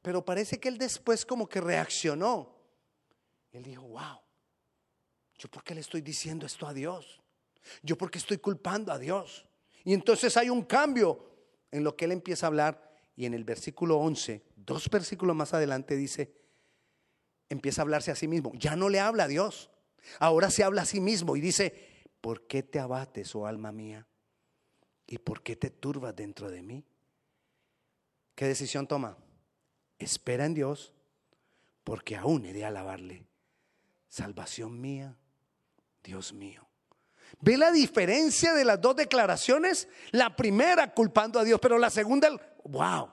Pero 0.07 0.25
parece 0.25 0.61
que 0.61 0.69
él 0.69 0.79
después 0.79 1.27
como 1.27 1.49
que 1.49 1.61
reaccionó. 1.61 2.55
Él 3.51 3.65
dijo, 3.65 3.83
wow, 3.83 4.21
¿yo 5.37 5.49
por 5.49 5.65
qué 5.65 5.75
le 5.75 5.81
estoy 5.81 6.01
diciendo 6.01 6.47
esto 6.47 6.65
a 6.65 6.73
Dios? 6.73 7.21
¿Yo 7.83 7.99
por 7.99 8.09
qué 8.09 8.19
estoy 8.19 8.39
culpando 8.39 8.93
a 8.93 9.01
Dios? 9.01 9.49
Y 9.83 9.95
entonces 9.95 10.37
hay 10.37 10.49
un 10.49 10.63
cambio 10.63 11.29
en 11.73 11.83
lo 11.83 11.97
que 11.97 12.05
él 12.05 12.13
empieza 12.13 12.47
a 12.47 12.51
hablar. 12.51 12.89
Y 13.17 13.27
en 13.27 13.35
el 13.35 13.43
versículo 13.43 13.97
11, 13.97 14.45
dos 14.55 14.89
versículos 14.89 15.35
más 15.35 15.53
adelante 15.55 15.97
dice, 15.97 16.33
empieza 17.49 17.81
a 17.81 17.83
hablarse 17.83 18.13
a 18.13 18.15
sí 18.15 18.29
mismo. 18.29 18.53
Ya 18.55 18.77
no 18.77 18.89
le 18.89 19.01
habla 19.01 19.25
a 19.25 19.29
Dios. 19.29 19.71
Ahora 20.21 20.51
se 20.51 20.63
habla 20.63 20.83
a 20.83 20.87
sí 20.87 21.01
mismo 21.01 21.35
y 21.35 21.41
dice, 21.41 22.07
¿por 22.21 22.47
qué 22.47 22.63
te 22.63 22.79
abates, 22.79 23.35
oh 23.35 23.45
alma 23.45 23.73
mía? 23.73 24.07
¿Y 25.05 25.19
por 25.19 25.43
qué 25.43 25.57
te 25.57 25.71
turbas 25.71 26.15
dentro 26.15 26.49
de 26.49 26.63
mí? 26.63 26.85
¿Qué 28.37 28.45
decisión 28.45 28.87
toma? 28.87 29.19
Espera 29.99 30.45
en 30.45 30.55
Dios, 30.55 30.93
porque 31.85 32.17
aún 32.17 32.45
he 32.45 32.53
de 32.53 32.65
alabarle. 32.65 33.27
Salvación 34.09 34.81
mía, 34.81 35.17
Dios 36.03 36.33
mío. 36.33 36.67
¿Ve 37.41 37.57
la 37.57 37.73
diferencia 37.73 38.55
de 38.55 38.65
las 38.65 38.81
dos 38.81 38.97
declaraciones? 38.97 39.89
La 40.13 40.35
primera 40.35 40.93
culpando 40.95 41.39
a 41.39 41.45
Dios, 41.45 41.59
pero 41.61 41.79
la 41.79 41.91
segunda, 41.91 42.31
wow. 42.65 43.11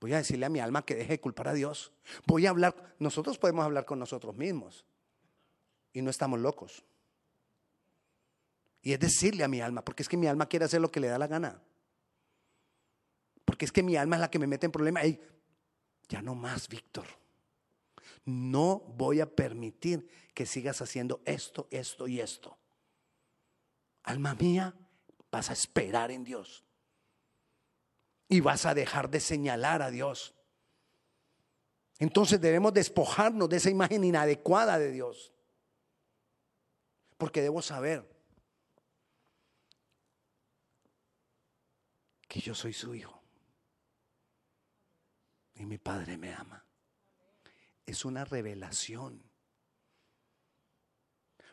Voy 0.00 0.14
a 0.14 0.18
decirle 0.18 0.46
a 0.46 0.48
mi 0.48 0.60
alma 0.60 0.84
que 0.84 0.94
deje 0.94 1.12
de 1.12 1.20
culpar 1.20 1.48
a 1.48 1.52
Dios. 1.52 1.92
Voy 2.26 2.46
a 2.46 2.50
hablar, 2.50 2.94
nosotros 2.98 3.38
podemos 3.38 3.64
hablar 3.64 3.84
con 3.84 3.98
nosotros 3.98 4.34
mismos 4.34 4.86
y 5.92 6.00
no 6.00 6.10
estamos 6.10 6.40
locos. 6.40 6.84
Y 8.82 8.94
es 8.94 9.00
decirle 9.00 9.44
a 9.44 9.48
mi 9.48 9.60
alma, 9.60 9.84
porque 9.84 10.02
es 10.02 10.08
que 10.08 10.16
mi 10.16 10.26
alma 10.26 10.46
quiere 10.46 10.64
hacer 10.64 10.80
lo 10.80 10.90
que 10.90 11.00
le 11.00 11.08
da 11.08 11.18
la 11.18 11.26
gana. 11.26 11.60
Porque 13.44 13.66
es 13.66 13.72
que 13.72 13.82
mi 13.82 13.96
alma 13.96 14.16
es 14.16 14.20
la 14.20 14.30
que 14.30 14.38
me 14.38 14.46
mete 14.46 14.66
en 14.66 14.72
problemas. 14.72 15.04
Ya 16.10 16.20
no 16.20 16.34
más, 16.34 16.68
Víctor. 16.68 17.06
No 18.24 18.80
voy 18.80 19.20
a 19.20 19.34
permitir 19.34 20.06
que 20.34 20.44
sigas 20.44 20.82
haciendo 20.82 21.22
esto, 21.24 21.68
esto 21.70 22.08
y 22.08 22.20
esto. 22.20 22.58
Alma 24.02 24.34
mía, 24.34 24.74
vas 25.30 25.50
a 25.50 25.52
esperar 25.52 26.10
en 26.10 26.24
Dios. 26.24 26.64
Y 28.28 28.40
vas 28.40 28.66
a 28.66 28.74
dejar 28.74 29.08
de 29.08 29.20
señalar 29.20 29.82
a 29.82 29.90
Dios. 29.90 30.34
Entonces 31.98 32.40
debemos 32.40 32.74
despojarnos 32.74 33.48
de 33.48 33.58
esa 33.58 33.70
imagen 33.70 34.02
inadecuada 34.02 34.78
de 34.78 34.90
Dios. 34.90 35.32
Porque 37.18 37.40
debo 37.40 37.62
saber 37.62 38.08
que 42.26 42.40
yo 42.40 42.54
soy 42.54 42.72
su 42.72 42.94
hijo. 42.94 43.19
Y 45.60 45.66
mi 45.66 45.76
padre 45.76 46.16
me 46.16 46.32
ama. 46.32 46.64
Es 47.84 48.06
una 48.06 48.24
revelación. 48.24 49.22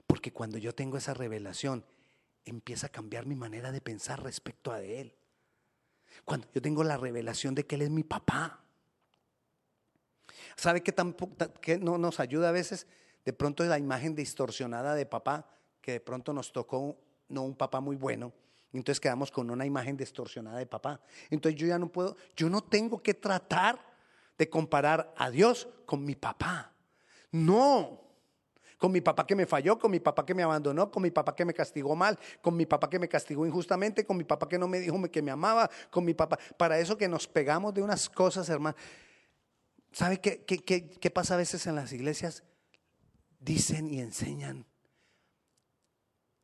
Porque 0.07 0.31
cuando 0.31 0.57
yo 0.57 0.73
tengo 0.73 0.95
esa 0.97 1.13
revelación, 1.13 1.85
empieza 2.45 2.87
a 2.87 2.89
cambiar 2.89 3.25
mi 3.25 3.35
manera 3.35 3.73
de 3.73 3.81
pensar 3.81 4.23
respecto 4.23 4.71
a 4.71 4.81
Él. 4.81 5.13
Cuando 6.23 6.47
yo 6.53 6.61
tengo 6.61 6.85
la 6.85 6.95
revelación 6.95 7.53
de 7.53 7.65
que 7.65 7.75
Él 7.75 7.81
es 7.81 7.89
mi 7.89 8.05
papá. 8.05 8.63
¿Sabe 10.55 10.81
qué, 10.81 10.95
que 11.59 11.77
no 11.77 11.97
nos 11.97 12.21
ayuda 12.21 12.47
a 12.47 12.53
veces? 12.53 12.87
De 13.25 13.33
pronto 13.33 13.65
la 13.65 13.77
imagen 13.77 14.15
distorsionada 14.15 14.95
de 14.95 15.05
papá, 15.05 15.49
que 15.81 15.91
de 15.91 15.99
pronto 15.99 16.31
nos 16.31 16.53
tocó 16.53 16.97
no 17.27 17.41
un 17.41 17.57
papá 17.57 17.81
muy 17.81 17.97
bueno, 17.97 18.31
entonces 18.71 18.99
quedamos 18.99 19.31
con 19.31 19.49
una 19.49 19.65
imagen 19.65 19.97
distorsionada 19.97 20.59
de 20.59 20.65
papá. 20.65 21.01
Entonces 21.29 21.59
yo 21.59 21.67
ya 21.67 21.79
no 21.79 21.91
puedo, 21.91 22.15
yo 22.35 22.49
no 22.49 22.61
tengo 22.61 23.01
que 23.01 23.13
tratar 23.13 23.86
de 24.37 24.49
comparar 24.49 25.13
a 25.17 25.29
Dios 25.29 25.67
con 25.85 26.03
mi 26.03 26.15
papá. 26.15 26.73
No. 27.31 28.03
Con 28.77 28.91
mi 28.91 29.01
papá 29.01 29.25
que 29.25 29.35
me 29.35 29.47
falló, 29.47 29.79
con 29.79 29.89
mi 29.89 29.99
papá 29.99 30.23
que 30.23 30.35
me 30.35 30.43
abandonó, 30.43 30.91
con 30.91 31.01
mi 31.01 31.09
papá 31.09 31.35
que 31.35 31.45
me 31.45 31.53
castigó 31.53 31.95
mal, 31.95 32.19
con 32.41 32.55
mi 32.55 32.67
papá 32.67 32.89
que 32.89 32.99
me 32.99 33.09
castigó 33.09 33.45
injustamente, 33.45 34.05
con 34.05 34.17
mi 34.17 34.23
papá 34.23 34.47
que 34.47 34.59
no 34.59 34.67
me 34.67 34.79
dijo 34.79 35.01
que 35.09 35.21
me 35.23 35.31
amaba, 35.31 35.69
con 35.89 36.05
mi 36.05 36.13
papá. 36.13 36.37
Para 36.57 36.77
eso 36.77 36.95
que 36.95 37.07
nos 37.07 37.27
pegamos 37.27 37.73
de 37.73 37.81
unas 37.81 38.07
cosas, 38.07 38.47
hermano. 38.49 38.77
¿Sabe 39.91 40.19
qué, 40.19 40.45
qué, 40.45 40.89
qué 40.89 41.09
pasa 41.09 41.33
a 41.33 41.37
veces 41.37 41.65
en 41.65 41.75
las 41.75 41.91
iglesias? 41.91 42.43
Dicen 43.39 43.89
y 43.89 43.99
enseñan, 43.99 44.67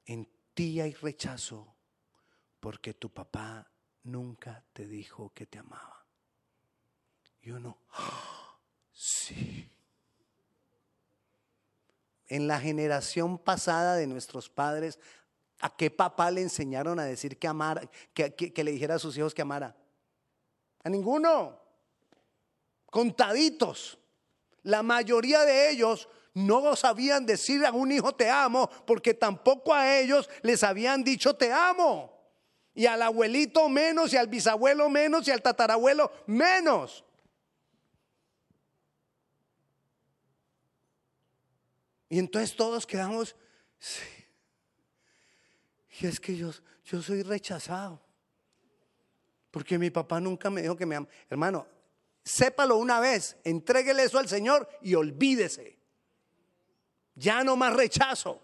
en 0.05 0.27
ti 0.55 0.81
hay 0.81 0.93
rechazo 0.93 1.75
porque 2.59 2.93
tu 2.93 3.13
papá 3.13 3.71
nunca 4.03 4.65
te 4.73 4.87
dijo 4.87 5.31
que 5.33 5.45
te 5.45 5.59
amaba. 5.59 5.92
Y 7.43 7.51
uno, 7.51 7.77
¡Ah! 7.91 8.57
sí. 8.93 9.69
En 12.27 12.47
la 12.47 12.59
generación 12.59 13.37
pasada 13.37 13.95
de 13.95 14.07
nuestros 14.07 14.49
padres, 14.49 14.97
¿a 15.59 15.75
qué 15.75 15.91
papá 15.91 16.31
le 16.31 16.41
enseñaron 16.41 16.99
a 16.99 17.03
decir 17.03 17.37
que 17.37 17.47
amara, 17.47 17.81
que, 18.13 18.33
que 18.33 18.63
le 18.63 18.71
dijera 18.71 18.95
a 18.95 18.99
sus 18.99 19.17
hijos 19.17 19.33
que 19.33 19.41
amara? 19.41 19.75
A 20.83 20.89
ninguno. 20.89 21.59
Contaditos. 22.85 23.99
La 24.63 24.81
mayoría 24.81 25.41
de 25.41 25.69
ellos 25.69 26.07
no 26.33 26.75
sabían 26.77 27.25
decir 27.25 27.65
a 27.65 27.71
un 27.71 27.91
hijo 27.91 28.15
te 28.15 28.29
amo 28.29 28.69
porque 28.87 29.13
tampoco 29.13 29.73
a 29.73 29.97
ellos 29.99 30.29
les 30.41 30.63
habían 30.63 31.03
dicho 31.03 31.35
te 31.35 31.51
amo. 31.51 32.11
Y 32.73 32.87
al 32.87 33.01
abuelito 33.03 33.69
menos, 33.69 34.13
y 34.13 34.17
al 34.17 34.27
bisabuelo 34.27 34.89
menos, 34.89 35.27
y 35.27 35.31
al 35.31 35.43
tatarabuelo 35.43 36.11
menos. 36.25 37.03
Y 42.13 42.19
entonces 42.19 42.55
todos 42.55 42.85
quedamos, 42.85 43.35
y 45.99 46.05
es 46.05 46.19
que 46.19 46.37
yo, 46.37 46.51
yo 46.85 47.01
soy 47.01 47.23
rechazado. 47.23 47.99
Porque 49.49 49.79
mi 49.79 49.89
papá 49.89 50.19
nunca 50.19 50.51
me 50.51 50.61
dijo 50.61 50.77
que 50.77 50.85
me 50.85 50.95
ama. 50.95 51.07
Hermano, 51.27 51.65
sépalo 52.23 52.77
una 52.77 52.99
vez, 52.99 53.37
entréguele 53.43 54.03
eso 54.03 54.19
al 54.19 54.29
Señor 54.29 54.69
y 54.83 54.93
olvídese. 54.93 55.79
Ya 57.15 57.43
no 57.43 57.55
más 57.55 57.73
rechazo. 57.73 58.39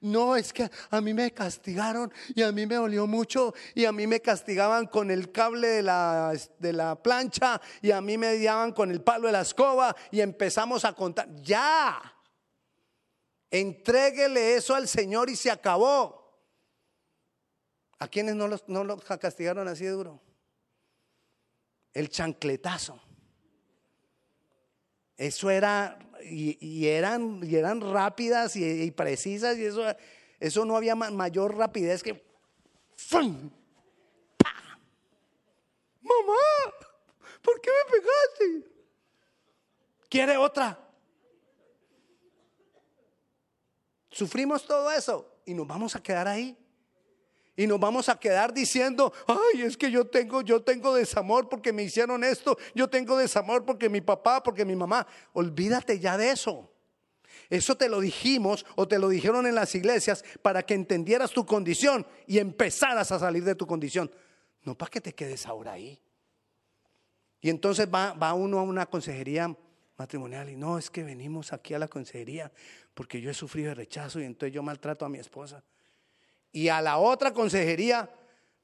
No, 0.00 0.34
es 0.34 0.52
que 0.52 0.68
a 0.90 1.00
mí 1.00 1.14
me 1.14 1.30
castigaron 1.30 2.12
y 2.34 2.42
a 2.42 2.50
mí 2.50 2.66
me 2.66 2.74
dolió 2.74 3.06
mucho 3.06 3.54
y 3.76 3.84
a 3.84 3.92
mí 3.92 4.08
me 4.08 4.20
castigaban 4.20 4.86
con 4.86 5.12
el 5.12 5.30
cable 5.30 5.68
de 5.68 5.82
la, 5.84 6.34
de 6.58 6.72
la 6.72 7.00
plancha 7.00 7.60
y 7.82 7.92
a 7.92 8.00
mí 8.00 8.18
me 8.18 8.36
daban 8.42 8.72
con 8.72 8.90
el 8.90 9.00
palo 9.00 9.28
de 9.28 9.32
la 9.34 9.42
escoba 9.42 9.94
y 10.10 10.20
empezamos 10.20 10.84
a 10.84 10.92
contar. 10.92 11.28
Ya, 11.40 12.12
entréguele 13.52 14.54
eso 14.54 14.74
al 14.74 14.88
Señor 14.88 15.30
y 15.30 15.36
se 15.36 15.50
acabó. 15.50 16.20
¿A 17.98 18.08
quienes 18.08 18.34
no 18.34 18.48
los, 18.48 18.66
no 18.66 18.82
los 18.82 19.04
castigaron 19.04 19.68
así 19.68 19.84
de 19.84 19.90
duro? 19.90 20.20
El 21.92 22.08
chancletazo. 22.08 23.00
Eso 25.16 25.50
era, 25.50 25.98
y, 26.24 26.86
eran, 26.86 27.40
y 27.44 27.54
eran 27.54 27.80
rápidas 27.80 28.56
y, 28.56 28.90
precisas, 28.90 29.56
y 29.58 29.66
eso, 29.66 29.84
eso 30.40 30.64
no 30.64 30.76
había 30.76 30.96
mayor 30.96 31.56
rapidez 31.56 32.02
que. 32.02 32.24
¡Fum! 32.96 33.50
Mamá, 36.00 36.74
¿por 37.42 37.60
qué 37.60 37.70
me 37.70 38.00
pegaste? 38.00 38.72
¿Quiere 40.08 40.36
otra? 40.36 40.91
Sufrimos 44.12 44.66
todo 44.66 44.90
eso 44.92 45.26
y 45.46 45.54
nos 45.54 45.66
vamos 45.66 45.96
a 45.96 46.02
quedar 46.02 46.28
ahí. 46.28 46.56
Y 47.56 47.66
nos 47.66 47.80
vamos 47.80 48.08
a 48.08 48.18
quedar 48.18 48.52
diciendo, 48.54 49.12
ay, 49.26 49.62
es 49.62 49.76
que 49.76 49.90
yo 49.90 50.06
tengo, 50.06 50.40
yo 50.40 50.62
tengo 50.62 50.94
desamor 50.94 51.48
porque 51.48 51.72
me 51.72 51.82
hicieron 51.82 52.24
esto, 52.24 52.56
yo 52.74 52.88
tengo 52.88 53.16
desamor 53.18 53.64
porque 53.64 53.90
mi 53.90 54.00
papá, 54.00 54.42
porque 54.42 54.64
mi 54.64 54.74
mamá. 54.74 55.06
Olvídate 55.32 55.98
ya 55.98 56.16
de 56.16 56.30
eso. 56.30 56.70
Eso 57.50 57.76
te 57.76 57.88
lo 57.88 58.00
dijimos 58.00 58.64
o 58.76 58.88
te 58.88 58.98
lo 58.98 59.08
dijeron 59.08 59.46
en 59.46 59.54
las 59.54 59.74
iglesias 59.74 60.24
para 60.40 60.62
que 60.62 60.74
entendieras 60.74 61.30
tu 61.30 61.44
condición 61.44 62.06
y 62.26 62.38
empezaras 62.38 63.12
a 63.12 63.18
salir 63.18 63.44
de 63.44 63.54
tu 63.54 63.66
condición. 63.66 64.10
No 64.62 64.76
para 64.76 64.90
que 64.90 65.00
te 65.00 65.14
quedes 65.14 65.46
ahora 65.46 65.72
ahí. 65.72 66.00
Y 67.40 67.50
entonces 67.50 67.86
va, 67.92 68.12
va 68.12 68.32
uno 68.32 68.58
a 68.58 68.62
una 68.62 68.86
consejería 68.86 69.54
matrimonial 70.02 70.50
y 70.50 70.56
no, 70.56 70.78
es 70.78 70.90
que 70.90 71.04
venimos 71.04 71.52
aquí 71.52 71.74
a 71.74 71.78
la 71.78 71.86
consejería 71.86 72.50
porque 72.92 73.20
yo 73.20 73.30
he 73.30 73.34
sufrido 73.34 73.68
de 73.68 73.76
rechazo 73.76 74.20
y 74.20 74.24
entonces 74.24 74.52
yo 74.52 74.62
maltrato 74.62 75.04
a 75.04 75.08
mi 75.08 75.18
esposa 75.18 75.62
y 76.52 76.68
a 76.68 76.80
la 76.82 76.98
otra 76.98 77.32
consejería, 77.32 78.10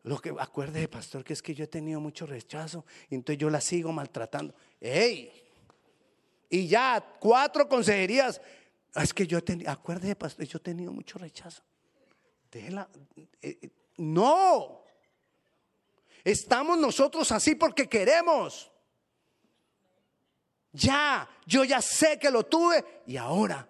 lo 0.03 0.19
que 0.19 0.35
acuerde, 0.39 0.89
pastor, 0.89 1.25
que 1.25 1.33
es 1.33 1.41
que 1.41 1.55
yo 1.55 1.65
he 1.65 1.69
tenido 1.69 2.01
mucho 2.01 2.27
rechazo 2.27 2.85
y 3.09 3.15
entonces 3.15 3.41
yo 3.41 3.49
la 3.49 3.61
sigo 3.61 3.93
maltratando. 3.93 4.55
¡Ey! 4.81 5.33
Y 6.51 6.67
ya 6.67 7.17
cuatro 7.19 7.69
consejerías. 7.69 8.41
Ah, 8.95 9.05
es 9.05 9.15
que 9.15 9.27
yo 9.27 9.43
tenido, 9.43 9.71
acuerde, 9.71 10.15
pastor, 10.17 10.45
yo 10.45 10.59
he 10.59 10.61
tenido 10.61 10.93
mucho 10.93 11.19
rechazo. 11.19 11.63
Déjela. 12.51 12.89
Eh, 13.17 13.59
eh, 13.63 13.71
no. 13.97 14.83
Estamos 16.25 16.79
nosotros 16.79 17.31
así 17.33 17.55
porque 17.55 17.89
queremos. 17.89 18.71
Ya, 20.73 21.29
yo 21.47 21.65
ya 21.65 21.81
sé 21.81 22.19
que 22.19 22.31
lo 22.31 22.45
tuve 22.45 23.03
y 23.07 23.17
ahora 23.17 23.69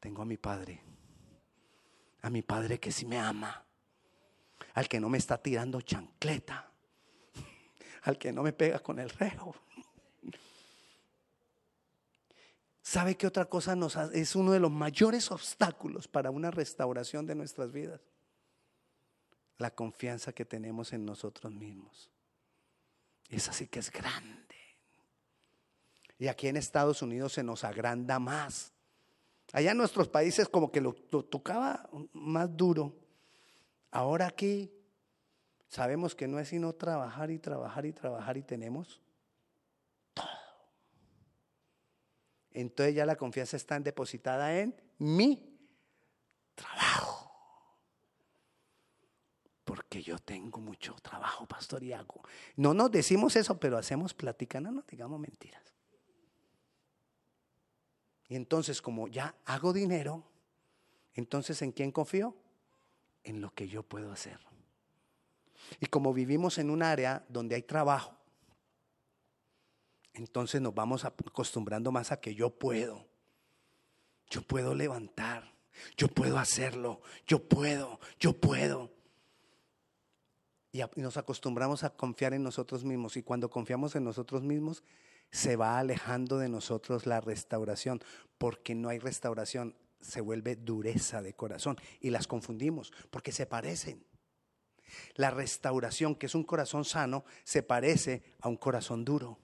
tengo 0.00 0.22
a 0.22 0.24
mi 0.24 0.36
padre 0.36 0.84
a 2.24 2.30
mi 2.30 2.40
Padre 2.40 2.80
que 2.80 2.90
sí 2.90 3.04
me 3.04 3.18
ama, 3.18 3.66
al 4.72 4.88
que 4.88 4.98
no 4.98 5.10
me 5.10 5.18
está 5.18 5.36
tirando 5.36 5.82
chancleta, 5.82 6.70
al 8.02 8.16
que 8.16 8.32
no 8.32 8.42
me 8.42 8.54
pega 8.54 8.78
con 8.78 8.98
el 8.98 9.10
rejo. 9.10 9.54
¿Sabe 12.82 13.18
qué 13.18 13.26
otra 13.26 13.44
cosa 13.44 13.76
nos 13.76 13.96
es 13.96 14.34
uno 14.36 14.52
de 14.52 14.60
los 14.60 14.70
mayores 14.70 15.30
obstáculos 15.30 16.08
para 16.08 16.30
una 16.30 16.50
restauración 16.50 17.26
de 17.26 17.34
nuestras 17.34 17.72
vidas? 17.72 18.00
La 19.58 19.74
confianza 19.74 20.32
que 20.32 20.46
tenemos 20.46 20.94
en 20.94 21.04
nosotros 21.04 21.52
mismos. 21.52 22.10
Esa 23.28 23.52
sí 23.52 23.68
que 23.68 23.80
es 23.80 23.92
grande. 23.92 24.43
Y 26.18 26.28
aquí 26.28 26.48
en 26.48 26.56
Estados 26.56 27.02
Unidos 27.02 27.32
se 27.32 27.42
nos 27.42 27.64
agranda 27.64 28.18
más. 28.18 28.72
Allá 29.52 29.72
en 29.72 29.78
nuestros 29.78 30.08
países 30.08 30.48
como 30.48 30.70
que 30.70 30.80
lo, 30.80 30.94
tocaba 30.94 31.88
más 32.12 32.56
duro. 32.56 32.96
Ahora 33.90 34.26
aquí 34.26 34.72
sabemos 35.68 36.14
que 36.14 36.26
no 36.26 36.38
es 36.38 36.48
sino 36.48 36.72
trabajar 36.72 37.30
y 37.30 37.38
trabajar 37.38 37.86
y 37.86 37.92
trabajar 37.92 38.36
y 38.36 38.42
tenemos 38.42 39.00
todo. 40.12 40.26
Entonces 42.50 42.94
ya 42.94 43.06
la 43.06 43.16
confianza 43.16 43.56
está 43.56 43.78
depositada 43.78 44.58
en 44.58 44.74
mi 44.98 45.56
trabajo. 46.54 47.30
Porque 49.64 50.02
yo 50.02 50.18
tengo 50.18 50.60
mucho 50.60 50.94
trabajo, 50.96 51.46
pastor, 51.46 51.82
y 51.82 51.92
hago. 51.92 52.22
No 52.56 52.74
nos 52.74 52.90
decimos 52.90 53.34
eso, 53.36 53.58
pero 53.58 53.78
hacemos 53.78 54.14
plática, 54.14 54.60
no 54.60 54.70
nos 54.70 54.86
digamos 54.86 55.18
mentiras. 55.18 55.73
Y 58.28 58.36
entonces 58.36 58.80
como 58.80 59.08
ya 59.08 59.34
hago 59.44 59.72
dinero, 59.72 60.24
entonces 61.14 61.60
¿en 61.62 61.72
quién 61.72 61.92
confío? 61.92 62.36
En 63.22 63.40
lo 63.40 63.54
que 63.54 63.68
yo 63.68 63.82
puedo 63.82 64.12
hacer. 64.12 64.38
Y 65.80 65.86
como 65.86 66.12
vivimos 66.12 66.58
en 66.58 66.70
un 66.70 66.82
área 66.82 67.24
donde 67.28 67.54
hay 67.54 67.62
trabajo, 67.62 68.16
entonces 70.14 70.60
nos 70.60 70.74
vamos 70.74 71.04
acostumbrando 71.04 71.90
más 71.90 72.12
a 72.12 72.20
que 72.20 72.34
yo 72.34 72.50
puedo. 72.50 73.06
Yo 74.30 74.42
puedo 74.42 74.74
levantar, 74.74 75.52
yo 75.96 76.08
puedo 76.08 76.38
hacerlo, 76.38 77.02
yo 77.26 77.46
puedo, 77.46 78.00
yo 78.18 78.32
puedo. 78.32 78.90
Y 80.72 80.82
nos 80.96 81.16
acostumbramos 81.16 81.84
a 81.84 81.90
confiar 81.90 82.34
en 82.34 82.42
nosotros 82.42 82.84
mismos. 82.84 83.16
Y 83.16 83.22
cuando 83.22 83.48
confiamos 83.48 83.94
en 83.94 84.04
nosotros 84.04 84.42
mismos, 84.42 84.82
se 85.34 85.56
va 85.56 85.80
alejando 85.80 86.38
de 86.38 86.48
nosotros 86.48 87.06
la 87.06 87.20
restauración, 87.20 88.00
porque 88.38 88.76
no 88.76 88.88
hay 88.88 89.00
restauración, 89.00 89.74
se 90.00 90.20
vuelve 90.20 90.54
dureza 90.54 91.22
de 91.22 91.34
corazón 91.34 91.76
y 92.00 92.10
las 92.10 92.28
confundimos, 92.28 92.92
porque 93.10 93.32
se 93.32 93.44
parecen. 93.44 94.06
La 95.16 95.32
restauración, 95.32 96.14
que 96.14 96.26
es 96.26 96.36
un 96.36 96.44
corazón 96.44 96.84
sano, 96.84 97.24
se 97.42 97.64
parece 97.64 98.22
a 98.42 98.48
un 98.48 98.56
corazón 98.56 99.04
duro. 99.04 99.40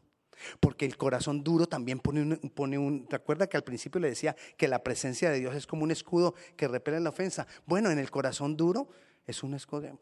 Porque 0.61 0.87
el 0.87 0.97
corazón 0.97 1.43
duro 1.43 1.67
también 1.67 1.99
pone 1.99 2.23
un, 2.23 2.37
pone 2.55 2.79
un... 2.79 3.09
¿Te 3.09 3.17
acuerdas 3.17 3.49
que 3.49 3.57
al 3.57 3.65
principio 3.65 4.01
le 4.01 4.11
decía 4.11 4.37
que 4.57 4.69
la 4.69 4.85
presencia 4.85 5.29
de 5.29 5.41
Dios 5.41 5.57
es 5.57 5.67
como 5.67 5.83
un 5.83 5.91
escudo 5.91 6.37
que 6.57 6.69
repele 6.69 7.01
la 7.01 7.11
ofensa? 7.11 7.49
Bueno, 7.67 7.91
en 7.91 7.99
el 7.99 8.13
corazón 8.13 8.57
duro 8.57 8.91
es 9.27 9.43
un 9.43 9.55
escudo. 9.55 9.99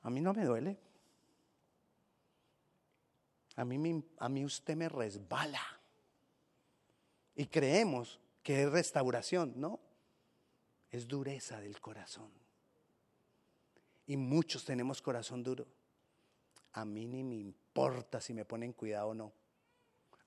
A 0.00 0.08
mí 0.08 0.22
no 0.22 0.32
me 0.32 0.46
duele. 0.46 0.78
A 3.56 3.64
mí, 3.64 4.04
a 4.18 4.28
mí 4.28 4.44
usted 4.44 4.76
me 4.76 4.88
resbala. 4.88 5.62
Y 7.34 7.46
creemos 7.46 8.20
que 8.42 8.62
es 8.62 8.70
restauración, 8.70 9.52
¿no? 9.56 9.80
Es 10.90 11.08
dureza 11.08 11.60
del 11.60 11.80
corazón. 11.80 12.30
Y 14.06 14.16
muchos 14.16 14.64
tenemos 14.64 15.00
corazón 15.00 15.42
duro. 15.42 15.66
A 16.72 16.84
mí 16.84 17.06
ni 17.06 17.22
me 17.22 17.36
importa 17.36 18.20
si 18.20 18.34
me 18.34 18.44
ponen 18.44 18.72
cuidado 18.72 19.08
o 19.08 19.14
no. 19.14 19.32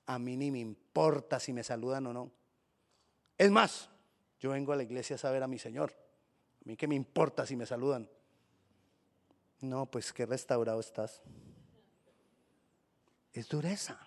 A 0.06 0.18
mí 0.18 0.36
ni 0.36 0.50
me 0.50 0.60
importa 0.60 1.40
si 1.40 1.52
me 1.52 1.64
saludan 1.64 2.06
o 2.06 2.12
no. 2.12 2.30
Es 3.36 3.50
más, 3.50 3.90
yo 4.40 4.50
vengo 4.50 4.72
a 4.72 4.76
la 4.76 4.84
iglesia 4.84 5.16
a 5.16 5.18
saber 5.18 5.42
a 5.42 5.48
mi 5.48 5.58
Señor. 5.58 5.92
A 6.64 6.68
mí 6.68 6.76
qué 6.76 6.86
me 6.86 6.94
importa 6.94 7.44
si 7.44 7.56
me 7.56 7.66
saludan. 7.66 8.08
No, 9.60 9.86
pues 9.86 10.12
qué 10.12 10.26
restaurado 10.26 10.80
estás 10.80 11.22
es 13.40 13.48
dureza. 13.48 13.98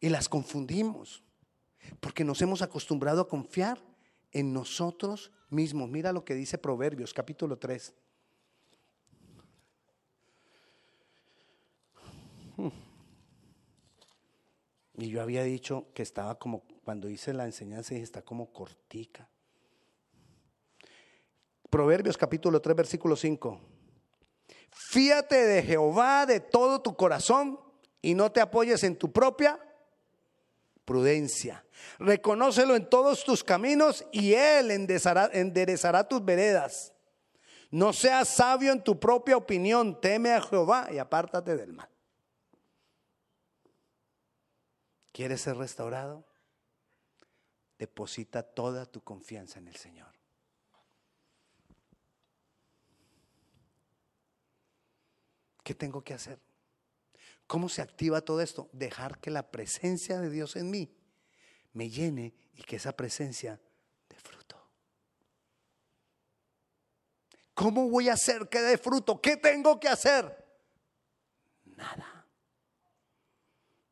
Y 0.00 0.08
las 0.08 0.28
confundimos, 0.28 1.22
porque 2.00 2.24
nos 2.24 2.40
hemos 2.40 2.62
acostumbrado 2.62 3.22
a 3.22 3.28
confiar 3.28 3.80
en 4.32 4.52
nosotros 4.52 5.32
mismos. 5.50 5.88
Mira 5.88 6.12
lo 6.12 6.24
que 6.24 6.34
dice 6.34 6.58
Proverbios 6.58 7.12
capítulo 7.12 7.58
3. 7.58 7.94
Y 14.94 15.10
yo 15.10 15.22
había 15.22 15.44
dicho 15.44 15.86
que 15.94 16.02
estaba 16.02 16.38
como, 16.38 16.64
cuando 16.84 17.08
hice 17.08 17.32
la 17.32 17.44
enseñanza, 17.44 17.94
está 17.94 18.22
como 18.22 18.52
cortica. 18.52 19.28
Proverbios 21.70 22.16
capítulo 22.16 22.60
3, 22.60 22.76
versículo 22.76 23.14
5. 23.14 23.77
Fíate 24.70 25.36
de 25.36 25.62
Jehová 25.62 26.26
de 26.26 26.40
todo 26.40 26.80
tu 26.80 26.96
corazón 26.96 27.60
y 28.00 28.14
no 28.14 28.32
te 28.32 28.40
apoyes 28.40 28.84
en 28.84 28.96
tu 28.96 29.12
propia 29.12 29.60
prudencia. 30.84 31.64
Reconócelo 31.98 32.74
en 32.74 32.88
todos 32.88 33.24
tus 33.24 33.44
caminos 33.44 34.06
y 34.12 34.32
Él 34.32 34.70
enderezará, 34.70 36.08
tus 36.08 36.24
veredas. 36.24 36.94
No 37.70 37.92
seas 37.92 38.28
sabio 38.28 38.72
en 38.72 38.82
tu 38.82 38.98
propia 38.98 39.36
opinión, 39.36 40.00
teme 40.00 40.32
a 40.32 40.40
Jehová 40.40 40.88
y 40.90 40.98
apártate 40.98 41.56
del 41.56 41.74
mal. 41.74 41.90
¿Quieres 45.12 45.42
ser 45.42 45.56
restaurado? 45.56 46.24
Deposita 47.78 48.42
toda 48.42 48.86
tu 48.86 49.02
confianza 49.02 49.58
en 49.58 49.68
el 49.68 49.76
Señor. 49.76 50.17
¿Qué 55.68 55.74
tengo 55.74 56.02
que 56.02 56.14
hacer? 56.14 56.40
¿Cómo 57.46 57.68
se 57.68 57.82
activa 57.82 58.22
todo 58.22 58.40
esto? 58.40 58.70
Dejar 58.72 59.18
que 59.18 59.30
la 59.30 59.50
presencia 59.50 60.18
de 60.18 60.30
Dios 60.30 60.56
en 60.56 60.70
mí 60.70 60.96
me 61.74 61.90
llene 61.90 62.34
y 62.54 62.62
que 62.62 62.76
esa 62.76 62.92
presencia 62.92 63.60
dé 64.08 64.16
fruto. 64.16 64.58
¿Cómo 67.52 67.90
voy 67.90 68.08
a 68.08 68.14
hacer 68.14 68.48
que 68.48 68.62
dé 68.62 68.78
fruto? 68.78 69.20
¿Qué 69.20 69.36
tengo 69.36 69.78
que 69.78 69.88
hacer? 69.88 70.42
Nada. 71.66 72.26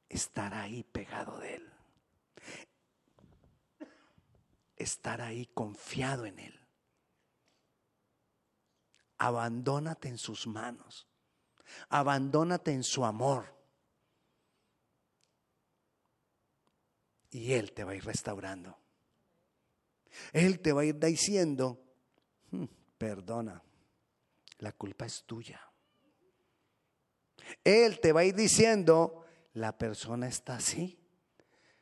Estar 0.09 0.55
ahí 0.55 0.83
pegado 0.83 1.39
de 1.41 1.57
Él. 1.57 1.73
Estar 4.77 5.21
ahí 5.21 5.45
confiado 5.53 6.25
en 6.25 6.39
Él. 6.39 6.59
Abandónate 9.19 10.09
en 10.09 10.17
sus 10.17 10.47
manos. 10.47 11.07
Abandónate 11.89 12.73
en 12.73 12.83
su 12.83 13.05
amor. 13.05 13.55
Y 17.31 17.53
Él 17.53 17.73
te 17.73 17.85
va 17.85 17.93
a 17.93 17.97
ir 17.97 18.05
restaurando. 18.05 18.79
Él 20.33 20.61
te 20.61 20.73
va 20.73 20.83
a 20.83 20.85
ir 20.85 20.99
diciendo, 20.99 21.83
hmm, 22.51 22.65
perdona, 22.97 23.63
la 24.59 24.73
culpa 24.73 25.07
es 25.07 25.25
tuya. 25.25 25.61
Él 27.63 28.01
te 28.01 28.13
va 28.13 28.21
a 28.21 28.25
ir 28.25 28.35
diciendo, 28.35 29.25
la 29.55 29.77
persona 29.77 30.29
está 30.29 30.57
así, 30.57 30.99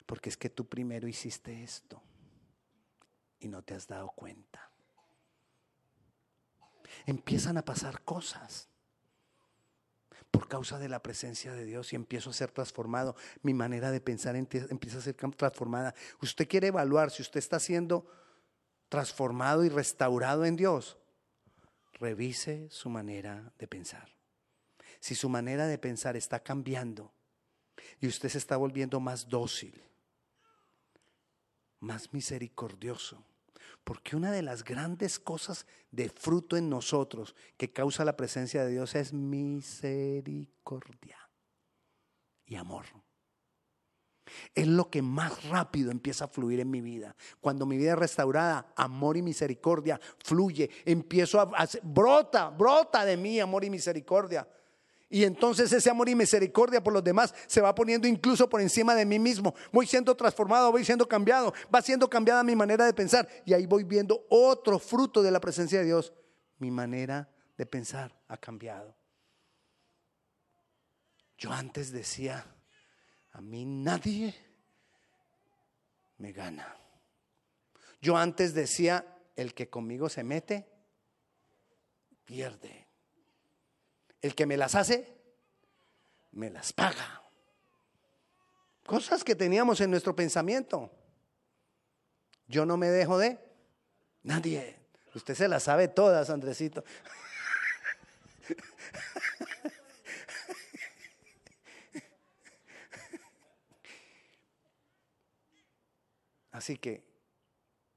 porque 0.06 0.28
es 0.28 0.36
que 0.36 0.50
tú 0.50 0.68
primero 0.68 1.08
hiciste 1.08 1.62
esto 1.62 2.02
y 3.40 3.48
no 3.48 3.62
te 3.62 3.74
has 3.74 3.86
dado 3.86 4.10
cuenta. 4.10 4.70
Empiezan 7.06 7.56
a 7.58 7.64
pasar 7.64 8.02
cosas 8.02 8.68
por 10.34 10.48
causa 10.48 10.80
de 10.80 10.88
la 10.88 11.00
presencia 11.00 11.52
de 11.52 11.64
Dios 11.64 11.92
y 11.92 11.96
empiezo 11.96 12.30
a 12.30 12.32
ser 12.32 12.50
transformado. 12.50 13.14
Mi 13.42 13.54
manera 13.54 13.92
de 13.92 14.00
pensar 14.00 14.34
empieza 14.34 14.98
a 14.98 15.00
ser 15.00 15.14
transformada. 15.14 15.94
Usted 16.20 16.48
quiere 16.48 16.66
evaluar 16.66 17.12
si 17.12 17.22
usted 17.22 17.38
está 17.38 17.60
siendo 17.60 18.04
transformado 18.88 19.64
y 19.64 19.68
restaurado 19.68 20.44
en 20.44 20.56
Dios. 20.56 20.98
Revise 22.00 22.68
su 22.68 22.90
manera 22.90 23.52
de 23.60 23.68
pensar. 23.68 24.12
Si 24.98 25.14
su 25.14 25.28
manera 25.28 25.68
de 25.68 25.78
pensar 25.78 26.16
está 26.16 26.40
cambiando 26.40 27.14
y 28.00 28.08
usted 28.08 28.28
se 28.28 28.38
está 28.38 28.56
volviendo 28.56 28.98
más 28.98 29.28
dócil, 29.28 29.84
más 31.78 32.12
misericordioso, 32.12 33.24
porque 33.84 34.16
una 34.16 34.32
de 34.32 34.42
las 34.42 34.64
grandes 34.64 35.18
cosas 35.18 35.66
de 35.90 36.08
fruto 36.08 36.56
en 36.56 36.70
nosotros 36.70 37.34
que 37.56 37.72
causa 37.72 38.04
la 38.04 38.16
presencia 38.16 38.64
de 38.64 38.72
Dios 38.72 38.94
es 38.94 39.12
misericordia 39.12 41.18
y 42.46 42.56
amor. 42.56 42.84
Es 44.54 44.66
lo 44.66 44.90
que 44.90 45.02
más 45.02 45.48
rápido 45.48 45.90
empieza 45.90 46.24
a 46.24 46.28
fluir 46.28 46.60
en 46.60 46.70
mi 46.70 46.80
vida. 46.80 47.14
Cuando 47.40 47.66
mi 47.66 47.76
vida 47.76 47.92
es 47.92 47.98
restaurada, 47.98 48.72
amor 48.74 49.18
y 49.18 49.22
misericordia 49.22 50.00
fluye. 50.18 50.70
Empiezo 50.86 51.40
a, 51.40 51.68
brota, 51.82 52.48
brota 52.48 53.04
de 53.04 53.18
mí 53.18 53.38
amor 53.38 53.64
y 53.64 53.70
misericordia. 53.70 54.48
Y 55.14 55.22
entonces 55.22 55.72
ese 55.72 55.88
amor 55.90 56.08
y 56.08 56.16
misericordia 56.16 56.82
por 56.82 56.92
los 56.92 57.04
demás 57.04 57.32
se 57.46 57.60
va 57.60 57.72
poniendo 57.72 58.08
incluso 58.08 58.48
por 58.48 58.60
encima 58.60 58.96
de 58.96 59.06
mí 59.06 59.20
mismo. 59.20 59.54
Voy 59.70 59.86
siendo 59.86 60.16
transformado, 60.16 60.72
voy 60.72 60.84
siendo 60.84 61.06
cambiado, 61.06 61.54
va 61.72 61.80
siendo 61.82 62.10
cambiada 62.10 62.42
mi 62.42 62.56
manera 62.56 62.84
de 62.84 62.92
pensar. 62.92 63.28
Y 63.44 63.52
ahí 63.52 63.64
voy 63.64 63.84
viendo 63.84 64.26
otro 64.28 64.76
fruto 64.80 65.22
de 65.22 65.30
la 65.30 65.38
presencia 65.38 65.78
de 65.78 65.84
Dios. 65.84 66.12
Mi 66.58 66.72
manera 66.72 67.32
de 67.56 67.64
pensar 67.64 68.20
ha 68.26 68.36
cambiado. 68.36 68.96
Yo 71.38 71.52
antes 71.52 71.92
decía, 71.92 72.44
a 73.30 73.40
mí 73.40 73.64
nadie 73.64 74.34
me 76.18 76.32
gana. 76.32 76.76
Yo 78.02 78.16
antes 78.16 78.52
decía, 78.52 79.06
el 79.36 79.54
que 79.54 79.70
conmigo 79.70 80.08
se 80.08 80.24
mete, 80.24 80.68
pierde. 82.24 82.83
El 84.24 84.34
que 84.34 84.46
me 84.46 84.56
las 84.56 84.74
hace, 84.74 85.06
me 86.32 86.48
las 86.48 86.72
paga. 86.72 87.22
Cosas 88.86 89.22
que 89.22 89.34
teníamos 89.34 89.82
en 89.82 89.90
nuestro 89.90 90.16
pensamiento. 90.16 90.90
Yo 92.48 92.64
no 92.64 92.78
me 92.78 92.86
dejo 92.86 93.18
de 93.18 93.38
nadie. 94.22 94.78
Usted 95.14 95.34
se 95.34 95.46
las 95.46 95.64
sabe 95.64 95.88
todas, 95.88 96.30
Andresito. 96.30 96.82
Así 106.50 106.78
que, 106.78 107.04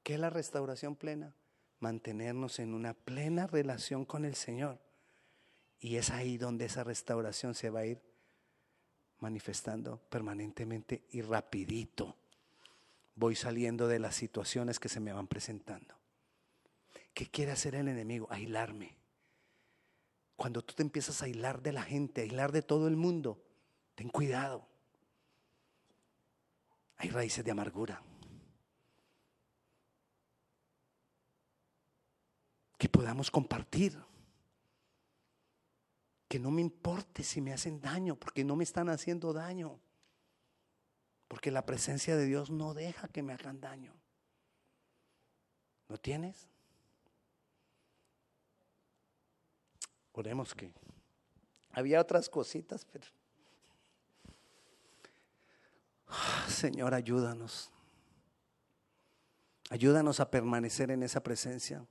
¿qué 0.04 0.16
es 0.16 0.20
la 0.20 0.30
restauración 0.30 0.98
plena? 0.98 1.34
Mantenernos 1.80 2.60
en 2.60 2.74
una 2.74 2.94
plena 2.94 3.48
relación 3.48 4.04
con 4.04 4.26
el 4.26 4.36
Señor. 4.36 4.86
Y 5.80 5.98
es 5.98 6.10
ahí 6.10 6.38
donde 6.38 6.66
esa 6.66 6.84
restauración 6.84 7.54
se 7.54 7.70
va 7.70 7.82
a 7.82 7.86
ir 7.86 8.02
manifestando 9.20 9.98
permanentemente 10.10 11.04
y 11.12 11.22
rapidito. 11.22 12.16
Voy 13.16 13.36
saliendo 13.36 13.88
de 13.88 14.00
las 14.00 14.16
situaciones 14.16 14.80
que 14.80 14.90
se 14.90 15.00
me 15.00 15.14
van 15.14 15.28
presentando. 15.28 15.96
¿Qué 17.14 17.28
quiere 17.28 17.52
hacer 17.52 17.76
el 17.76 17.88
enemigo? 17.88 18.28
Aislarme. 18.30 18.96
Cuando 20.36 20.64
tú 20.64 20.76
te 20.76 20.84
empiezas 20.84 21.22
a 21.22 21.26
aislar 21.26 21.64
de 21.64 21.72
la 21.72 21.82
gente, 21.82 22.22
a 22.22 22.24
aislar 22.24 22.52
de 22.52 22.62
todo 22.62 22.88
el 22.88 22.96
mundo, 22.96 23.44
ten 23.96 24.10
cuidado. 24.10 24.68
Hay 26.98 27.10
raíces 27.10 27.44
de 27.44 27.52
amargura. 27.52 28.04
Que 32.78 32.88
podamos 32.88 33.32
compartir 33.32 33.98
que 36.28 36.40
no 36.40 36.52
me 36.52 36.62
importe 36.62 37.24
si 37.24 37.42
me 37.42 37.54
hacen 37.54 37.80
daño, 37.80 38.16
porque 38.16 38.44
no 38.44 38.56
me 38.56 38.64
están 38.64 38.90
haciendo 38.90 39.34
daño. 39.34 39.80
Porque 41.28 41.52
la 41.52 41.66
presencia 41.66 42.16
de 42.16 42.26
Dios 42.26 42.50
no 42.50 42.74
deja 42.74 43.08
que 43.08 43.24
me 43.24 43.34
hagan 43.34 43.60
daño. 43.60 43.94
¿Lo 45.88 45.98
tienes? 45.98 46.50
Oremos 50.12 50.54
que 50.54 50.72
había 51.72 52.02
otras 52.02 52.28
cositas, 52.28 52.86
pero 52.86 53.06
ah, 56.08 56.46
Señor, 56.50 56.94
ayúdanos. 56.94 57.72
Ayúdanos 59.70 60.20
a 60.20 60.32
permanecer 60.32 60.92
en 60.92 61.04
esa 61.04 61.22
presencia. 61.22 61.86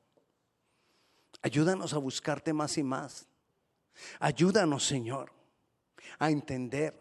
Ayúdanos 1.42 1.92
a 1.94 1.98
buscarte 1.98 2.52
más 2.52 2.76
y 2.78 2.82
más. 2.82 3.28
Ayúdanos, 4.20 4.86
Señor, 4.86 5.32
a 6.18 6.30
entender 6.30 6.94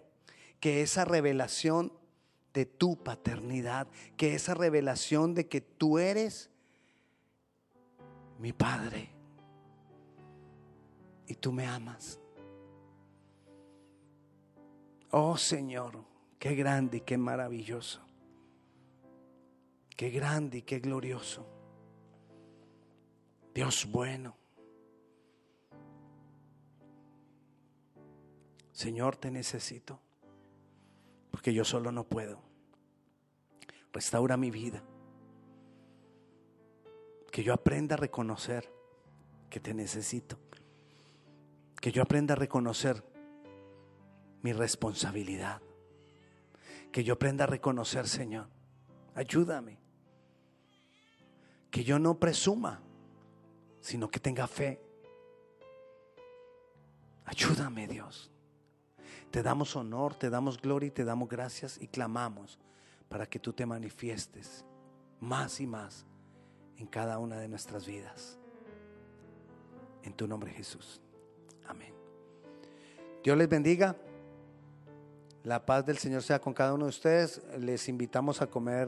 que 0.59 0.81
esa 0.81 1.05
revelación 1.05 1.91
de 2.53 2.65
tu 2.65 3.03
paternidad, 3.03 3.87
que 4.17 4.33
esa 4.33 4.53
revelación 4.53 5.33
de 5.33 5.47
que 5.47 5.61
tú 5.61 5.99
eres 5.99 6.49
mi 8.39 8.53
Padre 8.53 9.09
y 11.27 11.35
tú 11.35 11.51
me 11.51 11.65
amas. 11.65 12.19
Oh 15.11 15.37
Señor, 15.37 16.03
qué 16.39 16.55
grande 16.55 16.97
y 16.97 17.01
qué 17.01 17.17
maravilloso. 17.17 18.01
Qué 19.95 20.09
grande 20.09 20.57
y 20.57 20.61
qué 20.61 20.79
glorioso. 20.79 21.47
Dios 23.53 23.87
bueno. 23.89 24.35
Señor, 28.75 29.15
te 29.15 29.31
necesito, 29.31 30.01
porque 31.31 31.53
yo 31.53 31.63
solo 31.63 31.93
no 31.93 32.03
puedo. 32.03 32.41
Restaura 33.93 34.35
mi 34.35 34.51
vida. 34.51 34.83
Que 37.31 37.41
yo 37.41 37.53
aprenda 37.53 37.95
a 37.95 37.97
reconocer 37.97 38.69
que 39.49 39.61
te 39.61 39.73
necesito. 39.73 40.37
Que 41.79 41.93
yo 41.93 42.01
aprenda 42.01 42.33
a 42.33 42.35
reconocer 42.35 43.01
mi 44.41 44.51
responsabilidad. 44.51 45.61
Que 46.91 47.05
yo 47.05 47.13
aprenda 47.13 47.45
a 47.45 47.47
reconocer, 47.47 48.09
Señor, 48.09 48.49
ayúdame. 49.13 49.79
Que 51.71 51.85
yo 51.85 51.97
no 51.97 52.19
presuma, 52.19 52.81
sino 53.79 54.11
que 54.11 54.19
tenga 54.19 54.47
fe. 54.47 54.81
Ayúdame, 57.23 57.87
Dios. 57.87 58.34
Te 59.35 59.43
damos 59.43 59.75
honor, 59.75 60.15
te 60.15 60.29
damos 60.29 60.61
gloria 60.61 60.87
y 60.87 60.91
te 60.91 61.03
damos 61.03 61.27
gracias 61.27 61.77
y 61.81 61.89
clamamos 61.89 62.57
para 63.09 63.25
que 63.25 63.37
tú 63.37 63.51
te 63.51 63.65
manifiestes 63.65 64.63
más 65.19 65.59
y 65.59 65.67
más 65.67 66.05
en 66.77 66.87
cada 66.87 67.19
una 67.19 67.37
de 67.37 67.49
nuestras 67.49 67.85
vidas. 67.85 68.39
En 70.03 70.13
tu 70.13 70.25
nombre 70.25 70.51
Jesús. 70.51 71.01
Amén. 71.67 71.93
Dios 73.25 73.37
les 73.37 73.49
bendiga. 73.49 73.97
La 75.43 75.65
paz 75.65 75.85
del 75.85 75.97
Señor 75.97 76.23
sea 76.23 76.39
con 76.39 76.53
cada 76.53 76.73
uno 76.73 76.85
de 76.85 76.91
ustedes. 76.91 77.41
Les 77.59 77.89
invitamos 77.89 78.41
a 78.41 78.47
comer 78.47 78.87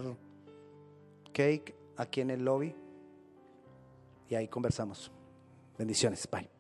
cake 1.34 1.76
aquí 1.98 2.22
en 2.22 2.30
el 2.30 2.46
lobby 2.46 2.74
y 4.30 4.36
ahí 4.36 4.48
conversamos. 4.48 5.12
Bendiciones. 5.78 6.26
Bye. 6.32 6.57